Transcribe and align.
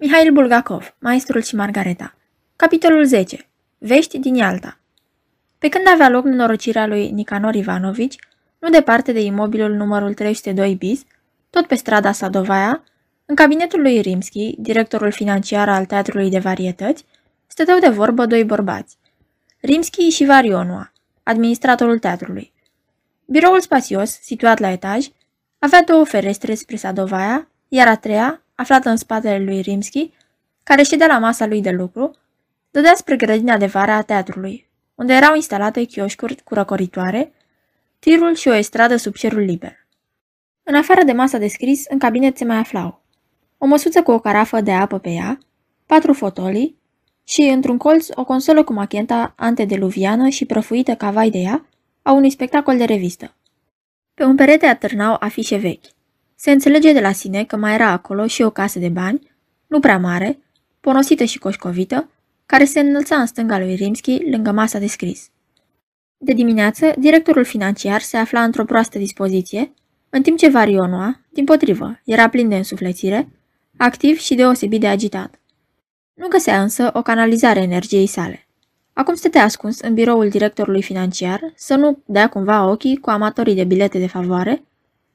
Mihail 0.00 0.32
Bulgakov, 0.32 0.94
Maestrul 0.98 1.42
și 1.42 1.54
Margareta 1.54 2.14
Capitolul 2.56 3.04
10. 3.04 3.48
Vești 3.78 4.18
din 4.18 4.34
Ialta 4.34 4.78
Pe 5.58 5.68
când 5.68 5.84
avea 5.92 6.08
loc 6.08 6.24
nenorocirea 6.24 6.86
lui 6.86 7.10
Nicanor 7.10 7.54
Ivanovici, 7.54 8.16
nu 8.58 8.70
departe 8.70 9.12
de 9.12 9.20
imobilul 9.20 9.72
numărul 9.72 10.14
302 10.14 10.74
bis, 10.74 11.04
tot 11.50 11.66
pe 11.66 11.74
strada 11.74 12.12
Sadovaia, 12.12 12.84
în 13.26 13.34
cabinetul 13.34 13.80
lui 13.80 14.00
Rimski, 14.00 14.54
directorul 14.58 15.10
financiar 15.10 15.68
al 15.68 15.84
Teatrului 15.84 16.30
de 16.30 16.38
Varietăți, 16.38 17.04
stăteau 17.46 17.78
de 17.78 17.88
vorbă 17.88 18.26
doi 18.26 18.44
bărbați, 18.44 18.96
Rimski 19.60 20.08
și 20.08 20.24
Varionua, 20.24 20.92
administratorul 21.22 21.98
teatrului. 21.98 22.52
Biroul 23.24 23.60
spațios, 23.60 24.10
situat 24.10 24.58
la 24.58 24.70
etaj, 24.70 25.06
avea 25.58 25.82
două 25.82 26.04
ferestre 26.04 26.54
spre 26.54 26.76
Sadovaia, 26.76 27.48
iar 27.68 27.88
a 27.88 27.96
treia, 27.96 28.42
aflată 28.60 28.88
în 28.88 28.96
spatele 28.96 29.44
lui 29.44 29.60
Rimski, 29.60 30.12
care 30.62 30.82
ședea 30.82 31.06
la 31.06 31.18
masa 31.18 31.46
lui 31.46 31.60
de 31.60 31.70
lucru, 31.70 32.10
dădea 32.70 32.94
spre 32.94 33.16
grădina 33.16 33.56
de 33.56 33.66
vară 33.66 33.92
a 33.92 34.02
teatrului, 34.02 34.68
unde 34.94 35.12
erau 35.12 35.34
instalate 35.34 35.84
chioșcuri 35.84 36.42
cu 36.44 36.54
răcoritoare, 36.54 37.32
tirul 37.98 38.34
și 38.34 38.48
o 38.48 38.54
estradă 38.54 38.96
sub 38.96 39.14
cerul 39.14 39.40
liber. 39.40 39.86
În 40.62 40.74
afară 40.74 41.02
de 41.02 41.12
masa 41.12 41.38
de 41.38 41.48
scris, 41.48 41.84
în 41.88 41.98
cabinet 41.98 42.36
se 42.36 42.44
mai 42.44 42.56
aflau 42.56 43.02
o 43.58 43.66
măsuță 43.66 44.02
cu 44.02 44.10
o 44.10 44.18
carafă 44.18 44.60
de 44.60 44.72
apă 44.72 44.98
pe 44.98 45.10
ea, 45.10 45.38
patru 45.86 46.12
fotolii 46.12 46.78
și, 47.24 47.40
într-un 47.40 47.76
colț, 47.76 48.06
o 48.14 48.24
consolă 48.24 48.64
cu 48.64 48.72
machenta 48.72 49.34
antediluviană 49.36 50.28
și 50.28 50.44
prăfuită 50.44 50.94
ca 50.94 51.10
vai 51.10 51.30
de 51.30 51.38
ea 51.38 51.66
a 52.02 52.12
unui 52.12 52.30
spectacol 52.30 52.76
de 52.76 52.84
revistă. 52.84 53.34
Pe 54.14 54.24
un 54.24 54.36
perete 54.36 54.66
atârnau 54.66 55.16
afișe 55.20 55.56
vechi. 55.56 55.84
Se 56.40 56.50
înțelege 56.50 56.92
de 56.92 57.00
la 57.00 57.12
sine 57.12 57.44
că 57.44 57.56
mai 57.56 57.74
era 57.74 57.90
acolo 57.90 58.26
și 58.26 58.42
o 58.42 58.50
casă 58.50 58.78
de 58.78 58.88
bani, 58.88 59.30
nu 59.66 59.80
prea 59.80 59.98
mare, 59.98 60.38
ponosită 60.80 61.24
și 61.24 61.38
coșcovită, 61.38 62.10
care 62.46 62.64
se 62.64 62.80
înălța 62.80 63.16
în 63.16 63.26
stânga 63.26 63.58
lui 63.58 63.74
Rimski, 63.74 64.30
lângă 64.30 64.50
masa 64.50 64.78
de 64.78 64.86
scris. 64.86 65.30
De 66.16 66.32
dimineață, 66.32 66.92
directorul 66.98 67.44
financiar 67.44 68.00
se 68.00 68.16
afla 68.16 68.42
într-o 68.42 68.64
proastă 68.64 68.98
dispoziție, 68.98 69.72
în 70.10 70.22
timp 70.22 70.38
ce 70.38 70.48
Varionoa, 70.48 71.20
din 71.30 71.44
potrivă, 71.44 72.00
era 72.04 72.28
plin 72.28 72.48
de 72.48 72.56
însuflețire, 72.56 73.28
activ 73.76 74.18
și 74.18 74.34
deosebit 74.34 74.80
de 74.80 74.86
agitat. 74.86 75.40
Nu 76.14 76.28
găsea 76.28 76.62
însă 76.62 76.90
o 76.92 77.02
canalizare 77.02 77.60
energiei 77.60 78.06
sale. 78.06 78.46
Acum 78.92 79.14
stătea 79.14 79.42
ascuns 79.42 79.80
în 79.80 79.94
biroul 79.94 80.28
directorului 80.28 80.82
financiar 80.82 81.52
să 81.54 81.74
nu 81.74 81.98
dea 82.04 82.28
cumva 82.28 82.70
ochii 82.70 82.96
cu 82.96 83.10
amatorii 83.10 83.54
de 83.54 83.64
bilete 83.64 83.98
de 83.98 84.06
favoare, 84.06 84.62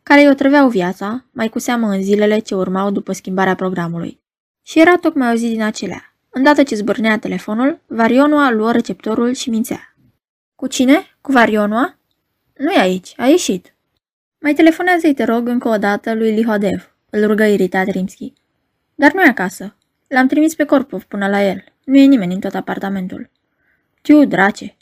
care 0.04 0.22
îi 0.22 0.30
otrăveau 0.30 0.70
viața, 0.70 1.26
mai 1.32 1.50
cu 1.50 1.60
seamă 1.60 1.88
în 1.88 2.02
zilele 2.02 2.40
ce 2.40 2.56
urmau 2.56 2.92
după 2.92 3.12
schimbarea 3.12 3.56
programului. 3.56 4.20
Și 4.62 4.80
era 4.80 4.98
tocmai 4.98 5.32
o 5.32 5.36
zi 5.36 5.48
din 5.48 5.62
acelea. 5.62 6.16
Îndată 6.30 6.64
ce 6.64 6.76
zbârnea 6.76 7.20
telefonul, 7.20 7.80
Varionua 7.88 8.52
luă 8.52 8.72
receptorul 8.72 9.34
și 9.34 9.50
mințea. 9.50 9.96
Cu 10.56 10.68
cine? 10.68 11.06
Cu 11.22 11.32
Varionua? 11.32 11.98
Nu 12.58 12.72
e 12.72 12.80
aici, 12.80 13.14
a 13.18 13.26
ieșit. 13.26 13.74
Mai 14.40 14.54
telefonează-i, 14.54 15.14
te 15.14 15.24
rog, 15.24 15.48
încă 15.48 15.68
o 15.68 15.78
dată 15.78 16.14
lui 16.14 16.32
Lihodev, 16.32 16.96
îl 17.10 17.28
rugă 17.28 17.44
iritat 17.44 17.88
Rimski. 17.88 18.34
Dar 18.96 19.14
nu 19.14 19.22
e 19.22 19.28
acasă. 19.28 19.76
L-am 20.08 20.28
trimis 20.28 20.56
pe 20.56 20.66
Corpov 20.66 21.04
până 21.04 21.28
la 21.28 21.44
el. 21.44 21.64
Nu 21.84 21.98
e 21.98 22.06
nimeni 22.06 22.34
în 22.34 22.40
tot 22.40 22.54
apartamentul. 22.54 23.30
Tiu, 24.02 24.26
drace! 24.26 24.76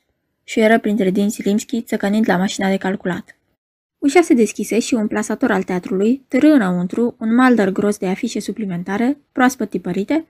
Și 0.43 0.59
era 0.59 0.77
printre 0.77 1.09
dinți 1.09 1.41
Rimski, 1.41 1.81
țăcănind 1.81 2.27
la 2.27 2.37
mașina 2.37 2.69
de 2.69 2.77
calculat. 2.77 3.35
Ușa 4.01 4.21
se 4.21 4.33
deschise 4.33 4.79
și 4.79 4.93
un 4.93 5.07
plasator 5.07 5.51
al 5.51 5.63
teatrului 5.63 6.25
târâ 6.27 6.53
înăuntru 6.53 7.15
un 7.19 7.35
maldăr 7.35 7.69
gros 7.69 7.97
de 7.97 8.07
afișe 8.07 8.39
suplimentare, 8.39 9.17
proaspăt 9.31 9.69
tipărite. 9.69 10.25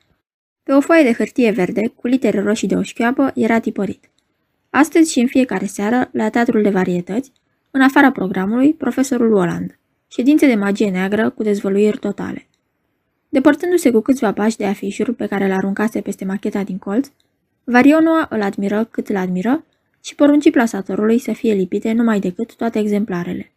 Pe 0.64 0.72
o 0.72 0.80
foaie 0.80 1.04
de 1.04 1.14
hârtie 1.14 1.52
verde, 1.52 1.88
cu 1.96 2.08
litere 2.08 2.42
roșii 2.42 2.68
de 2.68 2.76
o 2.76 2.82
șchioapă, 2.82 3.32
era 3.36 3.60
tipărit. 3.60 4.10
Astăzi 4.70 5.12
și 5.12 5.20
în 5.20 5.28
fiecare 5.28 5.66
seară, 5.66 6.10
la 6.14 6.30
teatrul 6.30 6.62
de 6.62 6.70
varietăți, 6.70 7.32
în 7.72 7.82
afara 7.82 8.12
programului, 8.12 8.74
profesorul 8.74 9.34
Oland. 9.34 9.80
Ședințe 10.08 10.48
de 10.48 10.56
magie 10.56 10.90
neagră 10.90 11.30
cu 11.30 11.44
dezvăluiri 11.44 11.98
totale. 11.98 12.48
Depărtându-se 13.30 13.92
cu 13.92 14.00
câțiva 14.00 14.34
pași 14.34 14.58
de 14.58 14.66
afișuri 14.66 15.14
pe 15.14 15.26
care 15.26 15.48
le 15.48 15.54
aruncase 15.54 16.02
peste 16.02 16.26
macheta 16.26 16.64
din 16.64 16.78
colț, 16.78 17.08
Varionoa 17.64 18.28
îl 18.30 18.42
admiră 18.42 18.84
cât 18.84 19.10
îl 19.10 19.16
admiră 19.16 19.66
și 20.04 20.16
porunci 20.16 20.52
plasatorului 20.52 21.20
să 21.20 21.34
fie 21.34 21.54
lipite 21.54 21.92
numai 21.92 22.20
decât 22.20 22.56
toate 22.56 22.80
exemplarele. 22.80 23.51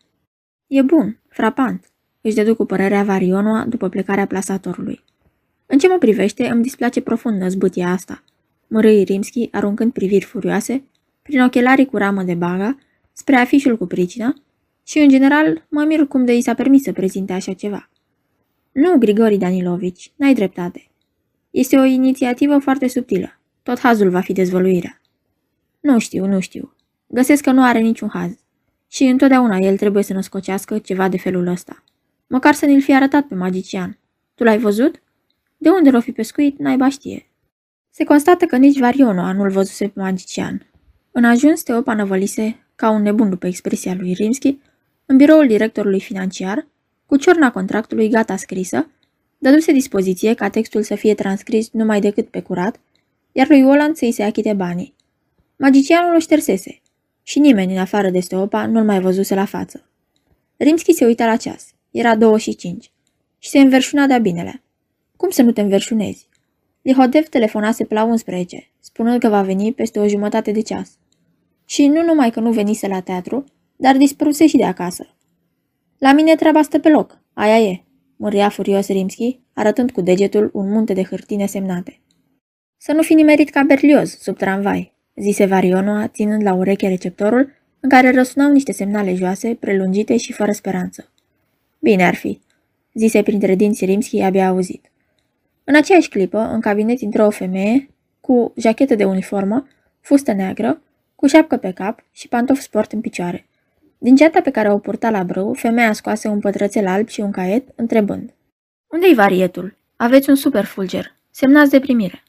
E 0.75 0.83
bun, 0.83 1.19
frapant, 1.29 1.91
își 2.21 2.35
dedu 2.35 2.55
cu 2.55 2.65
părerea 2.65 3.03
Varionoa 3.03 3.65
după 3.65 3.89
plecarea 3.89 4.27
plasatorului. 4.27 5.05
În 5.67 5.79
ce 5.79 5.89
mă 5.89 5.99
privește, 5.99 6.47
îmi 6.47 6.63
displace 6.63 7.01
profund 7.01 7.41
năzbâtia 7.41 7.89
asta, 7.89 8.23
mărâi 8.67 9.03
Rimski, 9.03 9.49
aruncând 9.53 9.93
priviri 9.93 10.25
furioase, 10.25 10.85
prin 11.23 11.41
ochelarii 11.41 11.87
cu 11.87 11.97
ramă 11.97 12.23
de 12.23 12.35
baga, 12.35 12.79
spre 13.13 13.37
afișul 13.37 13.77
cu 13.77 13.87
pricina 13.87 14.35
și, 14.83 14.99
în 14.99 15.09
general, 15.09 15.67
mă 15.69 15.85
mir 15.85 16.07
cum 16.07 16.25
de 16.25 16.37
i 16.37 16.41
s-a 16.41 16.55
permis 16.55 16.83
să 16.83 16.93
prezinte 16.93 17.33
așa 17.33 17.53
ceva. 17.53 17.91
Nu, 18.73 18.99
Grigori 18.99 19.37
Danilovici, 19.37 20.13
n-ai 20.17 20.35
dreptate. 20.35 20.91
Este 21.51 21.77
o 21.77 21.85
inițiativă 21.85 22.59
foarte 22.59 22.89
subtilă. 22.89 23.41
Tot 23.63 23.79
hazul 23.79 24.11
va 24.11 24.21
fi 24.21 24.33
dezvăluirea. 24.33 25.01
Nu 25.81 25.99
știu, 25.99 26.27
nu 26.27 26.41
știu. 26.41 26.75
Găsesc 27.07 27.43
că 27.43 27.51
nu 27.51 27.63
are 27.63 27.79
niciun 27.79 28.09
haz. 28.13 28.44
Și 28.95 29.05
întotdeauna 29.05 29.57
el 29.57 29.77
trebuie 29.77 30.03
să 30.03 30.13
născocească 30.13 30.79
ceva 30.79 31.09
de 31.09 31.19
felul 31.19 31.47
ăsta. 31.47 31.83
Măcar 32.27 32.55
să 32.55 32.67
ne-l 32.67 32.81
fi 32.81 32.95
arătat 32.95 33.25
pe 33.25 33.35
magician. 33.35 33.99
Tu 34.35 34.45
l-ai 34.45 34.59
văzut? 34.59 35.03
De 35.57 35.69
unde 35.69 35.91
l-o 35.91 36.01
fi 36.01 36.13
pescuit, 36.13 36.59
naiba 36.59 36.89
știe. 36.89 37.27
Se 37.91 38.05
constată 38.05 38.45
că 38.45 38.57
nici 38.57 38.79
Variono 38.79 39.33
nu-l 39.33 39.51
văzuse 39.51 39.89
pe 39.89 40.01
magician. 40.01 40.67
În 41.13 41.25
ajuns, 41.25 41.63
Teopa 41.63 41.95
năvălise, 41.95 42.65
ca 42.75 42.91
un 42.91 43.03
nebun 43.03 43.29
după 43.29 43.47
expresia 43.47 43.95
lui 43.95 44.13
Rimski, 44.13 44.59
în 45.07 45.17
biroul 45.17 45.47
directorului 45.47 46.01
financiar, 46.01 46.67
cu 47.07 47.17
ciorna 47.17 47.51
contractului 47.51 48.09
gata 48.09 48.37
scrisă, 48.37 48.91
dăduse 49.39 49.73
dispoziție 49.73 50.35
ca 50.35 50.49
textul 50.49 50.83
să 50.83 50.95
fie 50.95 51.15
transcris 51.15 51.71
numai 51.71 52.01
decât 52.01 52.29
pe 52.29 52.41
curat, 52.41 52.81
iar 53.33 53.49
lui 53.49 53.63
Oland 53.63 53.97
să-i 53.97 54.13
se 54.13 54.23
achite 54.23 54.53
banii. 54.53 54.95
Magicianul 55.57 56.15
o 56.15 56.19
ștersese 56.19 56.83
și 57.27 57.39
nimeni 57.39 57.73
în 57.73 57.79
afară 57.79 58.11
de 58.11 58.21
Steopa 58.21 58.67
nu-l 58.67 58.85
mai 58.85 59.01
văzuse 59.01 59.35
la 59.35 59.45
față. 59.45 59.89
Rimski 60.57 60.93
se 60.93 61.05
uita 61.05 61.27
la 61.27 61.37
ceas. 61.37 61.75
Era 61.91 62.17
două 62.17 62.39
și 62.39 62.55
cinci. 62.55 62.93
Și 63.39 63.49
se 63.49 63.59
înverșuna 63.59 64.07
de-a 64.07 64.19
binele. 64.19 64.63
Cum 65.17 65.31
să 65.31 65.43
nu 65.43 65.53
te 65.53 65.61
înverșunezi? 65.61 66.29
Lihodev 66.83 67.29
telefonase 67.29 67.85
pe 67.85 67.95
la 67.95 68.05
11, 68.05 68.71
spunând 68.81 69.21
că 69.21 69.29
va 69.29 69.43
veni 69.43 69.73
peste 69.73 69.99
o 69.99 70.09
jumătate 70.09 70.51
de 70.51 70.61
ceas. 70.61 70.99
Și 71.65 71.87
nu 71.87 72.03
numai 72.03 72.31
că 72.31 72.41
nu 72.41 72.53
venise 72.53 72.87
la 72.87 73.01
teatru, 73.01 73.45
dar 73.77 73.97
dispăruse 73.97 74.47
și 74.47 74.57
de 74.57 74.65
acasă. 74.65 75.17
La 75.99 76.13
mine 76.13 76.35
treaba 76.35 76.63
stă 76.63 76.79
pe 76.79 76.89
loc, 76.89 77.19
aia 77.33 77.59
e, 77.59 77.85
măria 78.17 78.49
furios 78.49 78.87
Rimski, 78.87 79.41
arătând 79.53 79.91
cu 79.91 80.01
degetul 80.01 80.51
un 80.53 80.71
munte 80.71 80.93
de 80.93 81.03
hârtine 81.03 81.47
semnate. 81.47 82.01
Să 82.77 82.93
nu 82.93 83.03
fi 83.03 83.15
nimerit 83.15 83.51
ca 83.51 83.63
Berlioz 83.63 84.19
sub 84.19 84.37
tramvai, 84.37 84.94
zise 85.17 85.47
Varionoa, 85.47 86.09
ținând 86.09 86.43
la 86.43 86.55
ureche 86.55 86.89
receptorul, 86.89 87.53
în 87.81 87.89
care 87.89 88.11
răsunau 88.11 88.51
niște 88.51 88.73
semnale 88.73 89.15
joase, 89.15 89.57
prelungite 89.61 90.17
și 90.17 90.33
fără 90.33 90.53
speranță. 90.53 91.09
Bine 91.79 92.07
ar 92.07 92.15
fi, 92.15 92.41
zise 92.95 93.23
printre 93.23 93.55
dinți 93.55 93.85
Rimski 93.85 94.21
abia 94.21 94.47
auzit. 94.47 94.91
În 95.65 95.77
aceeași 95.77 96.09
clipă, 96.09 96.39
în 96.39 96.61
cabinet 96.61 97.01
intră 97.01 97.25
o 97.25 97.31
femeie, 97.31 97.89
cu 98.21 98.53
jachetă 98.57 98.95
de 98.95 99.05
uniformă, 99.05 99.67
fustă 100.01 100.33
neagră, 100.33 100.83
cu 101.15 101.27
șapcă 101.27 101.57
pe 101.57 101.71
cap 101.73 102.05
și 102.13 102.29
pantofi 102.29 102.63
sport 102.63 102.93
în 102.93 103.01
picioare. 103.01 103.47
Din 103.99 104.17
geanta 104.17 104.41
pe 104.41 104.51
care 104.51 104.73
o 104.73 104.79
purta 104.79 105.11
la 105.11 105.23
brâu, 105.23 105.53
femeia 105.53 105.93
scoase 105.93 106.29
un 106.29 106.41
pătrățel 106.41 106.87
alb 106.87 107.09
și 107.09 107.21
un 107.21 107.31
caiet, 107.31 107.69
întrebând. 107.75 108.35
Unde-i 108.87 109.15
varietul? 109.15 109.77
Aveți 109.97 110.29
un 110.29 110.35
super 110.35 110.65
fulger. 110.65 111.17
Semnați 111.31 111.71
de 111.71 111.81
primire. 111.81 112.24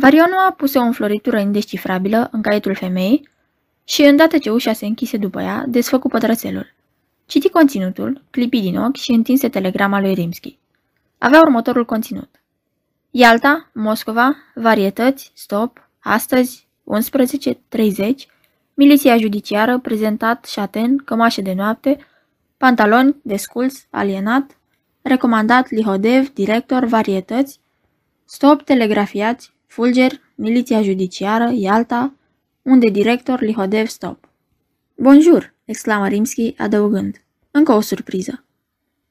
Varionua 0.00 0.54
puse 0.56 0.78
o 0.78 0.82
înfloritură 0.82 1.38
indescifrabilă 1.38 2.28
în 2.32 2.42
caietul 2.42 2.74
femeii 2.74 3.28
și, 3.84 4.02
îndată 4.02 4.38
ce 4.38 4.50
ușa 4.50 4.72
se 4.72 4.86
închise 4.86 5.16
după 5.16 5.40
ea, 5.40 5.64
desfăcu 5.68 6.08
pătrățelul. 6.08 6.74
Citi 7.26 7.48
conținutul, 7.48 8.22
clipi 8.30 8.60
din 8.60 8.78
ochi 8.78 8.96
și 8.96 9.10
întinse 9.10 9.48
telegrama 9.48 10.00
lui 10.00 10.14
Rimski. 10.14 10.58
Avea 11.18 11.40
următorul 11.40 11.84
conținut. 11.84 12.28
Ialta, 13.10 13.70
Moscova, 13.74 14.36
varietăți, 14.54 15.32
stop, 15.34 15.88
astăzi, 15.98 16.66
11.30, 16.84 18.10
miliția 18.74 19.16
judiciară, 19.16 19.78
prezentat, 19.78 20.44
șaten, 20.44 20.96
cămașă 20.96 21.40
de 21.40 21.52
noapte, 21.52 21.98
pantaloni, 22.56 23.16
desculț, 23.22 23.78
alienat, 23.90 24.58
recomandat, 25.02 25.70
lihodev, 25.70 26.32
director, 26.32 26.84
varietăți, 26.84 27.60
stop, 28.24 28.62
telegrafiați, 28.62 29.52
fulger, 29.70 30.20
miliția 30.34 30.82
judiciară, 30.82 31.50
Ialta, 31.54 32.14
unde 32.62 32.88
director, 32.88 33.40
lihodev, 33.40 33.86
stop. 33.86 34.28
Bonjour, 34.96 35.54
exclamă 35.64 36.08
Rimski, 36.08 36.54
adăugând. 36.56 37.22
Încă 37.50 37.72
o 37.72 37.80
surpriză. 37.80 38.44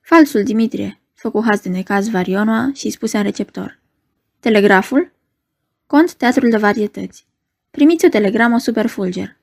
Falsul 0.01 0.44
Dimitrie, 0.44 1.00
făcu 1.13 1.44
haz 1.45 1.59
de 1.59 1.69
necaz 1.69 2.09
Varionoa 2.09 2.71
și 2.73 2.89
spuse 2.89 3.17
în 3.17 3.23
receptor. 3.23 3.79
Telegraful? 4.39 5.11
Cont 5.85 6.13
Teatrul 6.13 6.50
de 6.50 6.57
Varietăți. 6.57 7.25
Primiți 7.71 8.05
o 8.05 8.09
telegramă 8.09 8.57
super 8.57 8.88
fulger. 8.88 9.38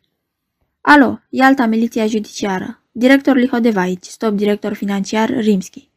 Alo, 0.81 1.21
e 1.31 1.45
alta 1.45 1.67
miliția 1.67 2.07
judiciară. 2.07 2.83
Director 2.93 3.37
Lihodevaici, 3.37 4.07
stop 4.07 4.35
director 4.35 4.73
financiar 4.73 5.29
Rimski. 5.29 5.91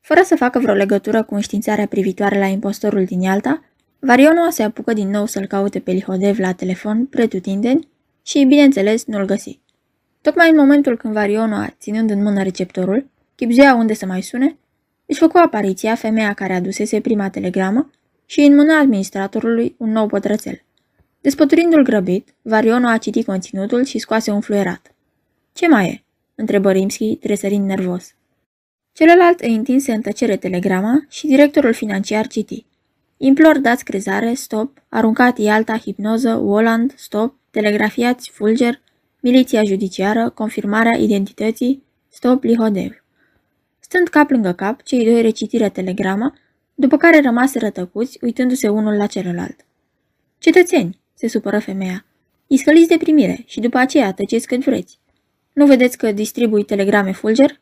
Fără 0.00 0.22
să 0.22 0.36
facă 0.36 0.58
vreo 0.58 0.74
legătură 0.74 1.22
cu 1.22 1.34
înștiințarea 1.34 1.86
privitoare 1.86 2.38
la 2.38 2.46
impostorul 2.46 3.04
din 3.04 3.20
Ialta, 3.20 3.64
Varionua 4.02 4.50
se 4.50 4.62
apucă 4.62 4.92
din 4.92 5.10
nou 5.10 5.26
să-l 5.26 5.46
caute 5.46 5.78
pe 5.78 5.90
Lihodev 5.90 6.38
la 6.38 6.52
telefon, 6.52 7.06
pretutindeni, 7.06 7.88
și, 8.22 8.44
bineînțeles, 8.44 9.04
nu-l 9.04 9.24
găsi. 9.24 9.60
Tocmai 10.20 10.50
în 10.50 10.56
momentul 10.56 10.96
când 10.96 11.12
Varionua, 11.12 11.74
ținând 11.78 12.10
în 12.10 12.22
mână 12.22 12.42
receptorul, 12.42 13.06
chipzuia 13.34 13.74
unde 13.74 13.94
să 13.94 14.06
mai 14.06 14.22
sune, 14.22 14.56
își 15.06 15.18
făcu 15.18 15.38
apariția 15.38 15.94
femeia 15.94 16.32
care 16.32 16.54
adusese 16.54 17.00
prima 17.00 17.30
telegramă 17.30 17.90
și 18.26 18.40
în 18.40 18.54
mâna 18.54 18.78
administratorului 18.78 19.74
un 19.78 19.90
nou 19.90 20.06
pătrățel. 20.06 20.62
Despăturindu-l 21.20 21.82
grăbit, 21.82 22.34
Varionua 22.42 22.92
a 22.92 22.98
citit 22.98 23.26
conținutul 23.26 23.84
și 23.84 23.98
scoase 23.98 24.30
un 24.30 24.40
fluierat. 24.40 24.94
Ce 25.52 25.68
mai 25.68 25.88
e?" 25.88 26.04
întrebă 26.34 26.70
Rimski, 26.72 27.16
tresărind 27.16 27.66
nervos. 27.66 28.14
Celălalt 28.92 29.40
îi 29.40 29.54
întinse 29.54 29.92
în 29.92 30.00
tăcere 30.00 30.36
telegrama 30.36 31.06
și 31.08 31.26
directorul 31.26 31.72
financiar 31.72 32.26
citi. 32.26 32.66
Implor 33.22 33.58
dați 33.58 33.84
crezare, 33.84 34.34
stop, 34.34 34.82
aruncat 34.88 35.38
Ialta, 35.38 35.76
hipnoză, 35.76 36.34
Walland, 36.34 36.92
stop, 36.96 37.34
telegrafiați 37.50 38.30
Fulger, 38.30 38.80
miliția 39.20 39.64
judiciară, 39.64 40.30
confirmarea 40.30 40.98
identității, 40.98 41.82
stop, 42.08 42.42
Lihodev. 42.42 43.04
Stând 43.78 44.08
cap 44.08 44.30
lângă 44.30 44.52
cap, 44.52 44.82
cei 44.82 45.04
doi 45.04 45.22
recitiră 45.22 45.68
telegrama, 45.68 46.34
după 46.74 46.96
care 46.96 47.20
rămase 47.20 47.58
rătăcuți, 47.58 48.18
uitându-se 48.22 48.68
unul 48.68 48.96
la 48.96 49.06
celălalt. 49.06 49.66
Cetățeni, 50.38 51.00
se 51.14 51.28
supără 51.28 51.58
femeia, 51.58 52.04
iscăliți 52.46 52.88
de 52.88 52.96
primire 52.96 53.42
și 53.46 53.60
după 53.60 53.78
aceea 53.78 54.12
tăceți 54.12 54.46
cât 54.46 54.64
vreți. 54.64 54.98
Nu 55.52 55.66
vedeți 55.66 55.98
că 55.98 56.12
distribui 56.12 56.64
telegrame 56.64 57.12
Fulger? 57.12 57.60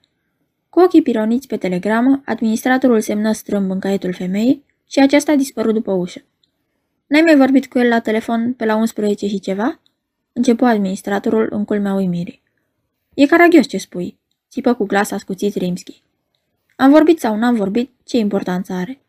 Cu 0.68 0.80
ochii 0.80 1.02
pironiți 1.02 1.46
pe 1.46 1.56
telegramă, 1.56 2.22
administratorul 2.24 3.00
semnă 3.00 3.32
strâmb 3.32 3.70
în 3.70 3.78
caietul 3.78 4.12
femeii 4.12 4.66
și 4.90 4.98
aceasta 4.98 5.32
a 5.32 5.36
dispărut 5.36 5.74
după 5.74 5.92
ușă. 5.92 6.20
N-ai 7.06 7.20
mai 7.20 7.36
vorbit 7.36 7.66
cu 7.66 7.78
el 7.78 7.88
la 7.88 8.00
telefon 8.00 8.52
pe 8.52 8.64
la 8.64 8.74
11 8.74 9.26
și 9.26 9.38
ceva? 9.40 9.80
Începu 10.32 10.64
administratorul 10.64 11.48
în 11.50 11.64
culmea 11.64 11.94
uimirii. 11.94 12.42
E 13.14 13.26
caragios 13.26 13.66
ce 13.66 13.78
spui, 13.78 14.18
țipă 14.50 14.74
cu 14.74 14.84
glas 14.84 15.10
ascuțit 15.10 15.54
Rimski. 15.54 16.02
Am 16.76 16.90
vorbit 16.90 17.20
sau 17.20 17.36
n-am 17.36 17.54
vorbit, 17.54 17.90
ce 18.04 18.16
importanță 18.16 18.72
are? 18.72 19.00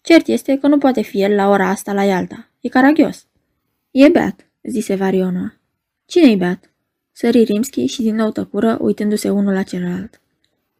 Cert 0.00 0.26
este 0.26 0.58
că 0.58 0.66
nu 0.66 0.78
poate 0.78 1.02
fi 1.02 1.22
el 1.22 1.34
la 1.34 1.48
ora 1.48 1.68
asta 1.68 1.92
la 1.92 2.04
Ialta. 2.04 2.48
E 2.60 2.68
caragios. 2.68 3.26
E 3.90 4.08
beat, 4.08 4.46
zise 4.62 4.94
Varionua. 4.94 5.54
Cine-i 6.06 6.36
beat? 6.36 6.70
Sări 7.12 7.42
Rimski 7.42 7.86
și 7.86 8.02
din 8.02 8.14
nou 8.14 8.30
tăcură, 8.30 8.78
uitându-se 8.80 9.30
unul 9.30 9.52
la 9.52 9.62
celălalt. 9.62 10.20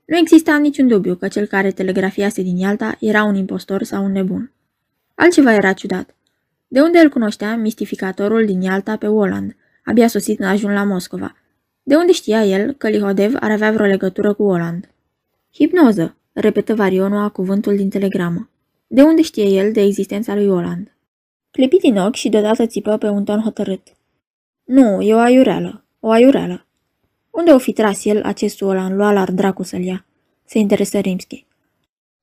Nu 0.05 0.17
exista 0.17 0.56
niciun 0.56 0.89
dubiu 0.89 1.15
că 1.15 1.29
cel 1.29 1.47
care 1.47 1.71
telegrafiase 1.71 2.43
din 2.43 2.56
Ialta 2.56 2.97
era 3.01 3.25
un 3.25 3.35
impostor 3.35 3.83
sau 3.83 4.05
un 4.05 4.12
nebun. 4.12 4.53
Altceva 5.15 5.55
era 5.55 5.73
ciudat. 5.73 6.15
De 6.69 6.81
unde 6.81 6.99
îl 6.99 7.09
cunoștea 7.09 7.56
mistificatorul 7.56 8.45
din 8.45 8.61
Ialta 8.61 8.97
pe 8.97 9.06
Oland, 9.06 9.56
abia 9.85 10.06
sosit 10.06 10.39
în 10.39 10.47
ajun 10.47 10.73
la 10.73 10.85
Moscova? 10.85 11.37
De 11.83 11.97
unde 11.97 12.12
știa 12.12 12.45
el 12.45 12.73
că 12.73 12.89
Lihodev 12.89 13.35
ar 13.41 13.51
avea 13.51 13.73
vreo 13.73 13.87
legătură 13.87 14.35
cu 14.35 14.43
Oland? 14.43 14.89
Hipnoză, 15.53 16.17
repetă 16.33 16.75
Varionua 16.75 17.29
cuvântul 17.29 17.77
din 17.77 17.89
telegramă. 17.89 18.49
De 18.87 19.03
unde 19.03 19.23
știe 19.23 19.45
el 19.45 19.73
de 19.73 19.81
existența 19.81 20.35
lui 20.35 20.49
Oland? 20.49 20.97
Clipi 21.51 21.77
din 21.77 21.97
ochi 21.97 22.15
și 22.15 22.29
deodată 22.29 22.67
țipă 22.67 22.97
pe 22.97 23.09
un 23.09 23.25
ton 23.25 23.41
hotărât. 23.41 23.83
Nu, 24.65 25.01
e 25.01 25.15
o 25.15 25.19
aiureală, 25.19 25.85
o 26.01 26.11
aiureală. 26.11 26.67
Unde 27.34 27.50
o 27.50 27.58
fi 27.58 27.72
tras 27.72 28.04
el 28.04 28.22
acest 28.22 28.62
Oland, 28.62 28.94
lua 28.94 29.12
la 29.12 29.25
dracu 29.25 29.62
să-l 29.62 29.82
ia? 29.82 30.04
Se 30.44 30.58
interesă 30.58 30.98
Rimski. 30.98 31.46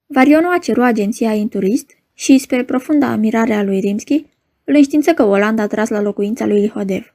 Varionul 0.05 0.53
a 0.53 0.57
cerut 0.57 0.83
agenția 0.83 1.33
Inturist 1.33 1.97
și, 2.13 2.37
spre 2.37 2.63
profunda 2.63 3.07
amirare 3.07 3.53
a 3.53 3.63
lui 3.63 3.79
Rimski, 3.79 4.25
îl 4.63 4.75
înștiință 4.75 5.13
că 5.13 5.23
Oland 5.23 5.59
a 5.59 5.67
tras 5.67 5.89
la 5.89 6.01
locuința 6.01 6.45
lui 6.45 6.61
Lihodev. 6.61 7.13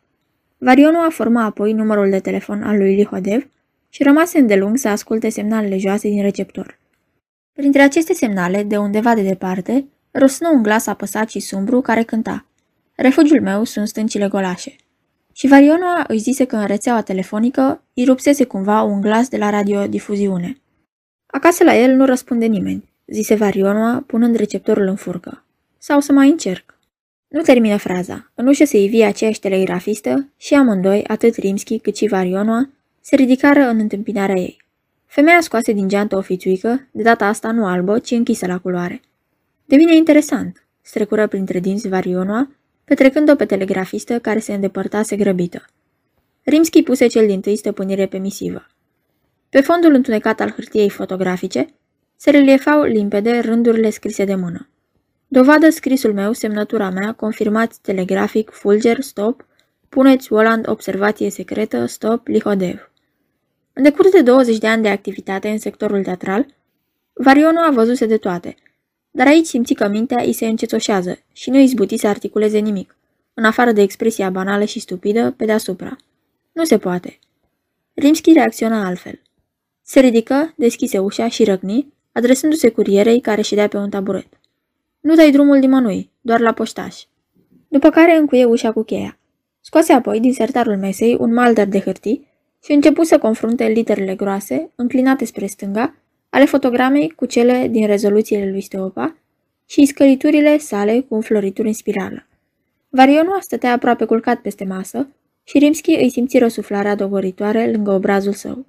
Varionul 0.58 1.04
a 1.04 1.10
format 1.10 1.44
apoi 1.44 1.72
numărul 1.72 2.10
de 2.10 2.20
telefon 2.20 2.62
al 2.62 2.76
lui 2.76 2.94
Lihodev 2.94 3.48
și 3.88 4.02
rămase 4.02 4.38
îndelung 4.38 4.76
să 4.76 4.88
asculte 4.88 5.28
semnalele 5.28 5.78
joase 5.78 6.08
din 6.08 6.22
receptor. 6.22 6.78
Printre 7.52 7.82
aceste 7.82 8.12
semnale, 8.12 8.62
de 8.62 8.76
undeva 8.76 9.14
de 9.14 9.22
departe, 9.22 9.86
rosnă 10.10 10.48
un 10.48 10.62
glas 10.62 10.86
apăsat 10.86 11.30
și 11.30 11.40
sumbru 11.40 11.80
care 11.80 12.02
cânta. 12.02 12.46
Refugiul 12.94 13.40
meu 13.40 13.64
sunt 13.64 13.88
stâncile 13.88 14.28
golașe. 14.28 14.76
Și 15.38 15.46
Varionoa 15.46 16.04
își 16.08 16.18
zise 16.18 16.44
că 16.44 16.56
în 16.56 16.66
rețeaua 16.66 17.02
telefonică 17.02 17.82
îi 17.94 18.04
rupsese 18.04 18.44
cumva 18.44 18.82
un 18.82 19.00
glas 19.00 19.28
de 19.28 19.36
la 19.36 19.50
radiodifuziune. 19.50 20.60
Acasă 21.26 21.64
la 21.64 21.76
el 21.76 21.94
nu 21.94 22.04
răspunde 22.04 22.46
nimeni, 22.46 22.88
zise 23.06 23.34
Varionoa, 23.34 24.04
punând 24.06 24.36
receptorul 24.36 24.86
în 24.86 24.96
furcă. 24.96 25.44
Sau 25.78 26.00
să 26.00 26.12
mai 26.12 26.28
încerc. 26.28 26.78
Nu 27.28 27.40
termină 27.40 27.76
fraza. 27.76 28.30
În 28.34 28.46
ușă 28.46 28.64
se 28.64 28.82
ivi 28.82 29.02
aceeași 29.02 29.40
telegrafistă 29.40 30.28
și 30.36 30.54
amândoi, 30.54 31.04
atât 31.04 31.36
Rimski 31.36 31.78
cât 31.78 31.96
și 31.96 32.06
Varionoa, 32.06 32.70
se 33.00 33.16
ridicară 33.16 33.60
în 33.60 33.78
întâmpinarea 33.78 34.36
ei. 34.36 34.62
Femeia 35.06 35.40
scoase 35.40 35.72
din 35.72 35.88
geantă 35.88 36.16
o 36.16 36.20
fițuică, 36.20 36.88
de 36.90 37.02
data 37.02 37.26
asta 37.26 37.50
nu 37.50 37.66
albă, 37.66 37.98
ci 37.98 38.10
închisă 38.10 38.46
la 38.46 38.58
culoare. 38.58 39.00
Devine 39.64 39.96
interesant, 39.96 40.66
strecură 40.82 41.26
printre 41.26 41.60
dinți 41.60 41.88
Varionoa, 41.88 42.50
petrecând-o 42.86 43.34
pe 43.34 43.44
telegrafistă 43.44 44.18
care 44.18 44.38
se 44.38 44.54
îndepărtase 44.54 45.16
grăbită. 45.16 45.64
Rimski 46.44 46.82
puse 46.82 47.06
cel 47.06 47.26
din 47.26 47.40
tâi 47.40 47.56
stăpânire 47.56 48.06
pe 48.06 48.18
misivă. 48.18 48.66
Pe 49.48 49.60
fondul 49.60 49.94
întunecat 49.94 50.40
al 50.40 50.50
hârtiei 50.50 50.90
fotografice, 50.90 51.66
se 52.16 52.30
reliefau 52.30 52.82
limpede 52.82 53.38
rândurile 53.38 53.90
scrise 53.90 54.24
de 54.24 54.34
mână. 54.34 54.68
Dovadă 55.28 55.70
scrisul 55.70 56.12
meu, 56.12 56.32
semnătura 56.32 56.90
mea, 56.90 57.12
confirmați 57.12 57.80
telegrafic, 57.80 58.50
fulger, 58.50 59.00
stop, 59.00 59.46
puneți 59.88 60.32
Oland 60.32 60.68
observație 60.68 61.30
secretă, 61.30 61.86
stop, 61.86 62.26
Lihodev. 62.26 62.90
În 63.72 63.82
decurs 63.82 64.10
de 64.10 64.22
20 64.22 64.58
de 64.58 64.66
ani 64.66 64.82
de 64.82 64.88
activitate 64.88 65.48
în 65.48 65.58
sectorul 65.58 66.02
teatral, 66.02 66.46
Varionu 67.12 67.60
a 67.60 67.70
văzuse 67.70 68.06
de 68.06 68.16
toate, 68.16 68.54
dar 69.16 69.26
aici 69.26 69.46
simți 69.46 69.74
că 69.74 69.88
mintea 69.88 70.22
îi 70.22 70.32
se 70.32 70.46
încetoșează 70.46 71.18
și 71.32 71.50
nu 71.50 71.58
izbuti 71.58 71.96
să 71.96 72.06
articuleze 72.06 72.58
nimic, 72.58 72.96
în 73.34 73.44
afară 73.44 73.72
de 73.72 73.80
expresia 73.82 74.30
banală 74.30 74.64
și 74.64 74.80
stupidă 74.80 75.34
pe 75.36 75.44
deasupra. 75.44 75.96
Nu 76.52 76.64
se 76.64 76.78
poate. 76.78 77.18
Rimski 77.94 78.32
reacționa 78.32 78.86
altfel. 78.86 79.20
Se 79.82 80.00
ridică, 80.00 80.54
deschise 80.56 80.98
ușa 80.98 81.28
și 81.28 81.44
răgni, 81.44 81.92
adresându-se 82.12 82.68
curierei 82.68 83.20
care 83.20 83.42
ședea 83.42 83.68
pe 83.68 83.76
un 83.76 83.90
taburet. 83.90 84.28
Nu 85.00 85.14
dai 85.14 85.30
drumul 85.30 85.56
nimănui, 85.56 86.10
doar 86.20 86.40
la 86.40 86.52
poștaș. 86.52 87.02
După 87.68 87.90
care 87.90 88.16
încuie 88.16 88.44
ușa 88.44 88.72
cu 88.72 88.82
cheia. 88.82 89.18
Scoase 89.60 89.92
apoi 89.92 90.20
din 90.20 90.32
sertarul 90.32 90.76
mesei 90.76 91.16
un 91.20 91.32
malder 91.32 91.66
de 91.66 91.80
hârtii 91.80 92.26
și 92.64 92.72
începu 92.72 93.02
să 93.02 93.18
confrunte 93.18 93.64
literele 93.64 94.14
groase, 94.14 94.70
înclinate 94.74 95.24
spre 95.24 95.46
stânga, 95.46 95.94
ale 96.36 96.44
fotogramei 96.44 97.10
cu 97.10 97.26
cele 97.26 97.68
din 97.68 97.86
rezoluțiile 97.86 98.50
lui 98.50 98.60
Steopa 98.60 99.16
și 99.66 99.84
scăliturile 99.84 100.58
sale 100.58 101.00
cu 101.00 101.14
înflorituri 101.14 101.68
în 101.68 101.74
spirală. 101.74 102.26
Varionul 102.88 103.40
stătea 103.40 103.72
aproape 103.72 104.04
culcat 104.04 104.40
peste 104.40 104.64
masă 104.64 105.08
și 105.44 105.58
Rimski 105.58 105.90
îi 105.90 106.10
simți 106.10 106.38
răsuflarea 106.38 106.94
dogoritoare 106.94 107.70
lângă 107.70 107.90
obrazul 107.90 108.32
său. 108.32 108.66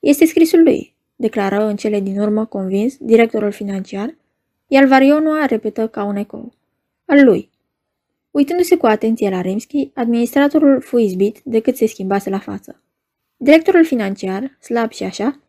Este 0.00 0.24
scrisul 0.24 0.62
lui, 0.62 0.94
declară 1.16 1.64
în 1.64 1.76
cele 1.76 2.00
din 2.00 2.20
urmă 2.20 2.44
convins 2.44 2.96
directorul 2.98 3.50
financiar, 3.52 4.14
iar 4.66 4.84
Varionua 4.84 5.46
repetă 5.46 5.88
ca 5.88 6.04
un 6.04 6.16
ecou. 6.16 6.52
Al 7.04 7.24
lui. 7.24 7.50
Uitându-se 8.30 8.76
cu 8.76 8.86
atenție 8.86 9.30
la 9.30 9.40
Rimski, 9.40 9.90
administratorul 9.94 10.80
fu 10.80 10.98
izbit 10.98 11.40
decât 11.44 11.76
se 11.76 11.86
schimbase 11.86 12.30
la 12.30 12.38
față. 12.38 12.82
Directorul 13.36 13.84
financiar, 13.84 14.56
slab 14.60 14.90
și 14.90 15.02
așa, 15.02 15.40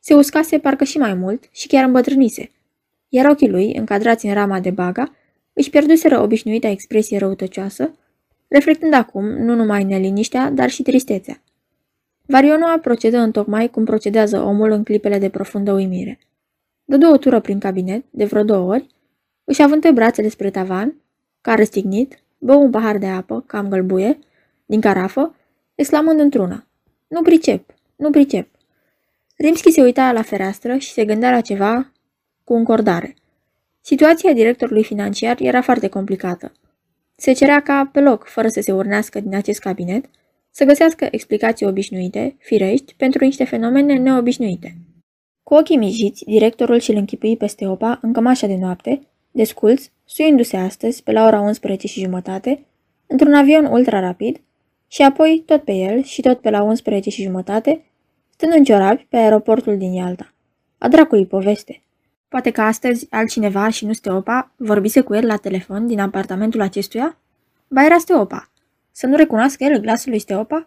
se 0.00 0.14
uscase 0.14 0.58
parcă 0.58 0.84
și 0.84 0.98
mai 0.98 1.14
mult 1.14 1.48
și 1.50 1.66
chiar 1.66 1.84
îmbătrânise, 1.84 2.50
iar 3.08 3.26
ochii 3.26 3.48
lui, 3.48 3.74
încadrați 3.74 4.26
în 4.26 4.34
rama 4.34 4.60
de 4.60 4.70
baga, 4.70 5.14
își 5.52 5.70
pierduseră 5.70 6.20
obișnuita 6.20 6.68
expresie 6.68 7.18
răutăcioasă, 7.18 7.94
reflectând 8.48 8.94
acum 8.94 9.24
nu 9.24 9.54
numai 9.54 9.84
neliniștea, 9.84 10.50
dar 10.50 10.70
și 10.70 10.82
tristețea. 10.82 11.42
Varionua 12.26 12.78
procedă 12.78 13.18
întocmai 13.18 13.68
cum 13.68 13.84
procedează 13.84 14.40
omul 14.40 14.70
în 14.70 14.82
clipele 14.82 15.18
de 15.18 15.28
profundă 15.28 15.72
uimire. 15.72 16.18
Dădu 16.84 17.06
o 17.06 17.16
tură 17.16 17.40
prin 17.40 17.58
cabinet, 17.58 18.04
de 18.10 18.24
vreo 18.24 18.42
două 18.42 18.72
ori, 18.72 18.86
își 19.44 19.62
avântă 19.62 19.92
brațele 19.92 20.28
spre 20.28 20.50
tavan, 20.50 20.94
care 21.40 21.64
stignit, 21.64 22.22
bă 22.38 22.54
un 22.54 22.70
pahar 22.70 22.98
de 22.98 23.06
apă, 23.06 23.44
cam 23.46 23.68
gălbuie, 23.68 24.18
din 24.66 24.80
carafă, 24.80 25.34
exclamând 25.74 26.20
într-una. 26.20 26.66
Nu 27.06 27.22
pricep, 27.22 27.74
nu 27.96 28.10
pricep. 28.10 28.48
Rimski 29.40 29.70
se 29.70 29.82
uita 29.82 30.12
la 30.12 30.22
fereastră 30.22 30.76
și 30.76 30.92
se 30.92 31.04
gândea 31.04 31.30
la 31.30 31.40
ceva 31.40 31.92
cu 32.44 32.54
încordare. 32.54 33.14
Situația 33.80 34.32
directorului 34.32 34.84
financiar 34.84 35.36
era 35.40 35.62
foarte 35.62 35.88
complicată. 35.88 36.52
Se 37.14 37.32
cerea 37.32 37.60
ca, 37.62 37.90
pe 37.92 38.00
loc, 38.00 38.26
fără 38.26 38.48
să 38.48 38.60
se 38.60 38.72
urnească 38.72 39.20
din 39.20 39.34
acest 39.34 39.60
cabinet, 39.60 40.04
să 40.50 40.64
găsească 40.64 41.08
explicații 41.10 41.66
obișnuite, 41.66 42.36
firești, 42.38 42.94
pentru 42.96 43.24
niște 43.24 43.44
fenomene 43.44 43.98
neobișnuite. 43.98 44.76
Cu 45.42 45.54
ochii 45.54 45.76
mijiți, 45.76 46.24
directorul 46.24 46.78
și-l 46.78 46.96
închipui 46.96 47.36
peste 47.36 47.66
opa 47.66 47.98
în 48.02 48.12
cămașa 48.12 48.46
de 48.46 48.56
noapte, 48.56 49.00
desculț, 49.30 49.84
suindu-se 50.04 50.56
astăzi, 50.56 51.02
pe 51.02 51.12
la 51.12 51.26
ora 51.26 51.40
11 51.40 51.86
și 51.86 52.00
jumătate, 52.00 52.64
într-un 53.06 53.34
avion 53.34 53.64
ultra-rapid, 53.64 54.40
și 54.88 55.02
apoi 55.02 55.42
tot 55.46 55.62
pe 55.62 55.72
el 55.72 56.02
și 56.02 56.20
tot 56.20 56.40
pe 56.40 56.50
la 56.50 56.62
11 56.62 57.10
și 57.10 57.22
jumătate, 57.22 57.82
stând 58.38 58.52
în 58.52 58.64
ciorapi 58.64 59.06
pe 59.08 59.16
aeroportul 59.16 59.76
din 59.76 59.92
Ialta. 59.92 60.32
A 60.78 60.88
dracului 60.88 61.26
poveste. 61.26 61.82
Poate 62.28 62.50
că 62.50 62.60
astăzi 62.60 63.06
altcineva 63.10 63.68
și 63.68 63.84
nu 63.84 63.92
Steopa 63.92 64.52
vorbise 64.56 65.00
cu 65.00 65.14
el 65.14 65.26
la 65.26 65.36
telefon 65.36 65.86
din 65.86 66.00
apartamentul 66.00 66.60
acestuia? 66.60 67.18
Ba 67.68 67.84
era 67.84 67.98
Steopa. 67.98 68.50
Să 68.92 69.06
nu 69.06 69.16
recunoască 69.16 69.64
el 69.64 69.80
glasul 69.80 70.10
lui 70.10 70.18
Steopa? 70.18 70.64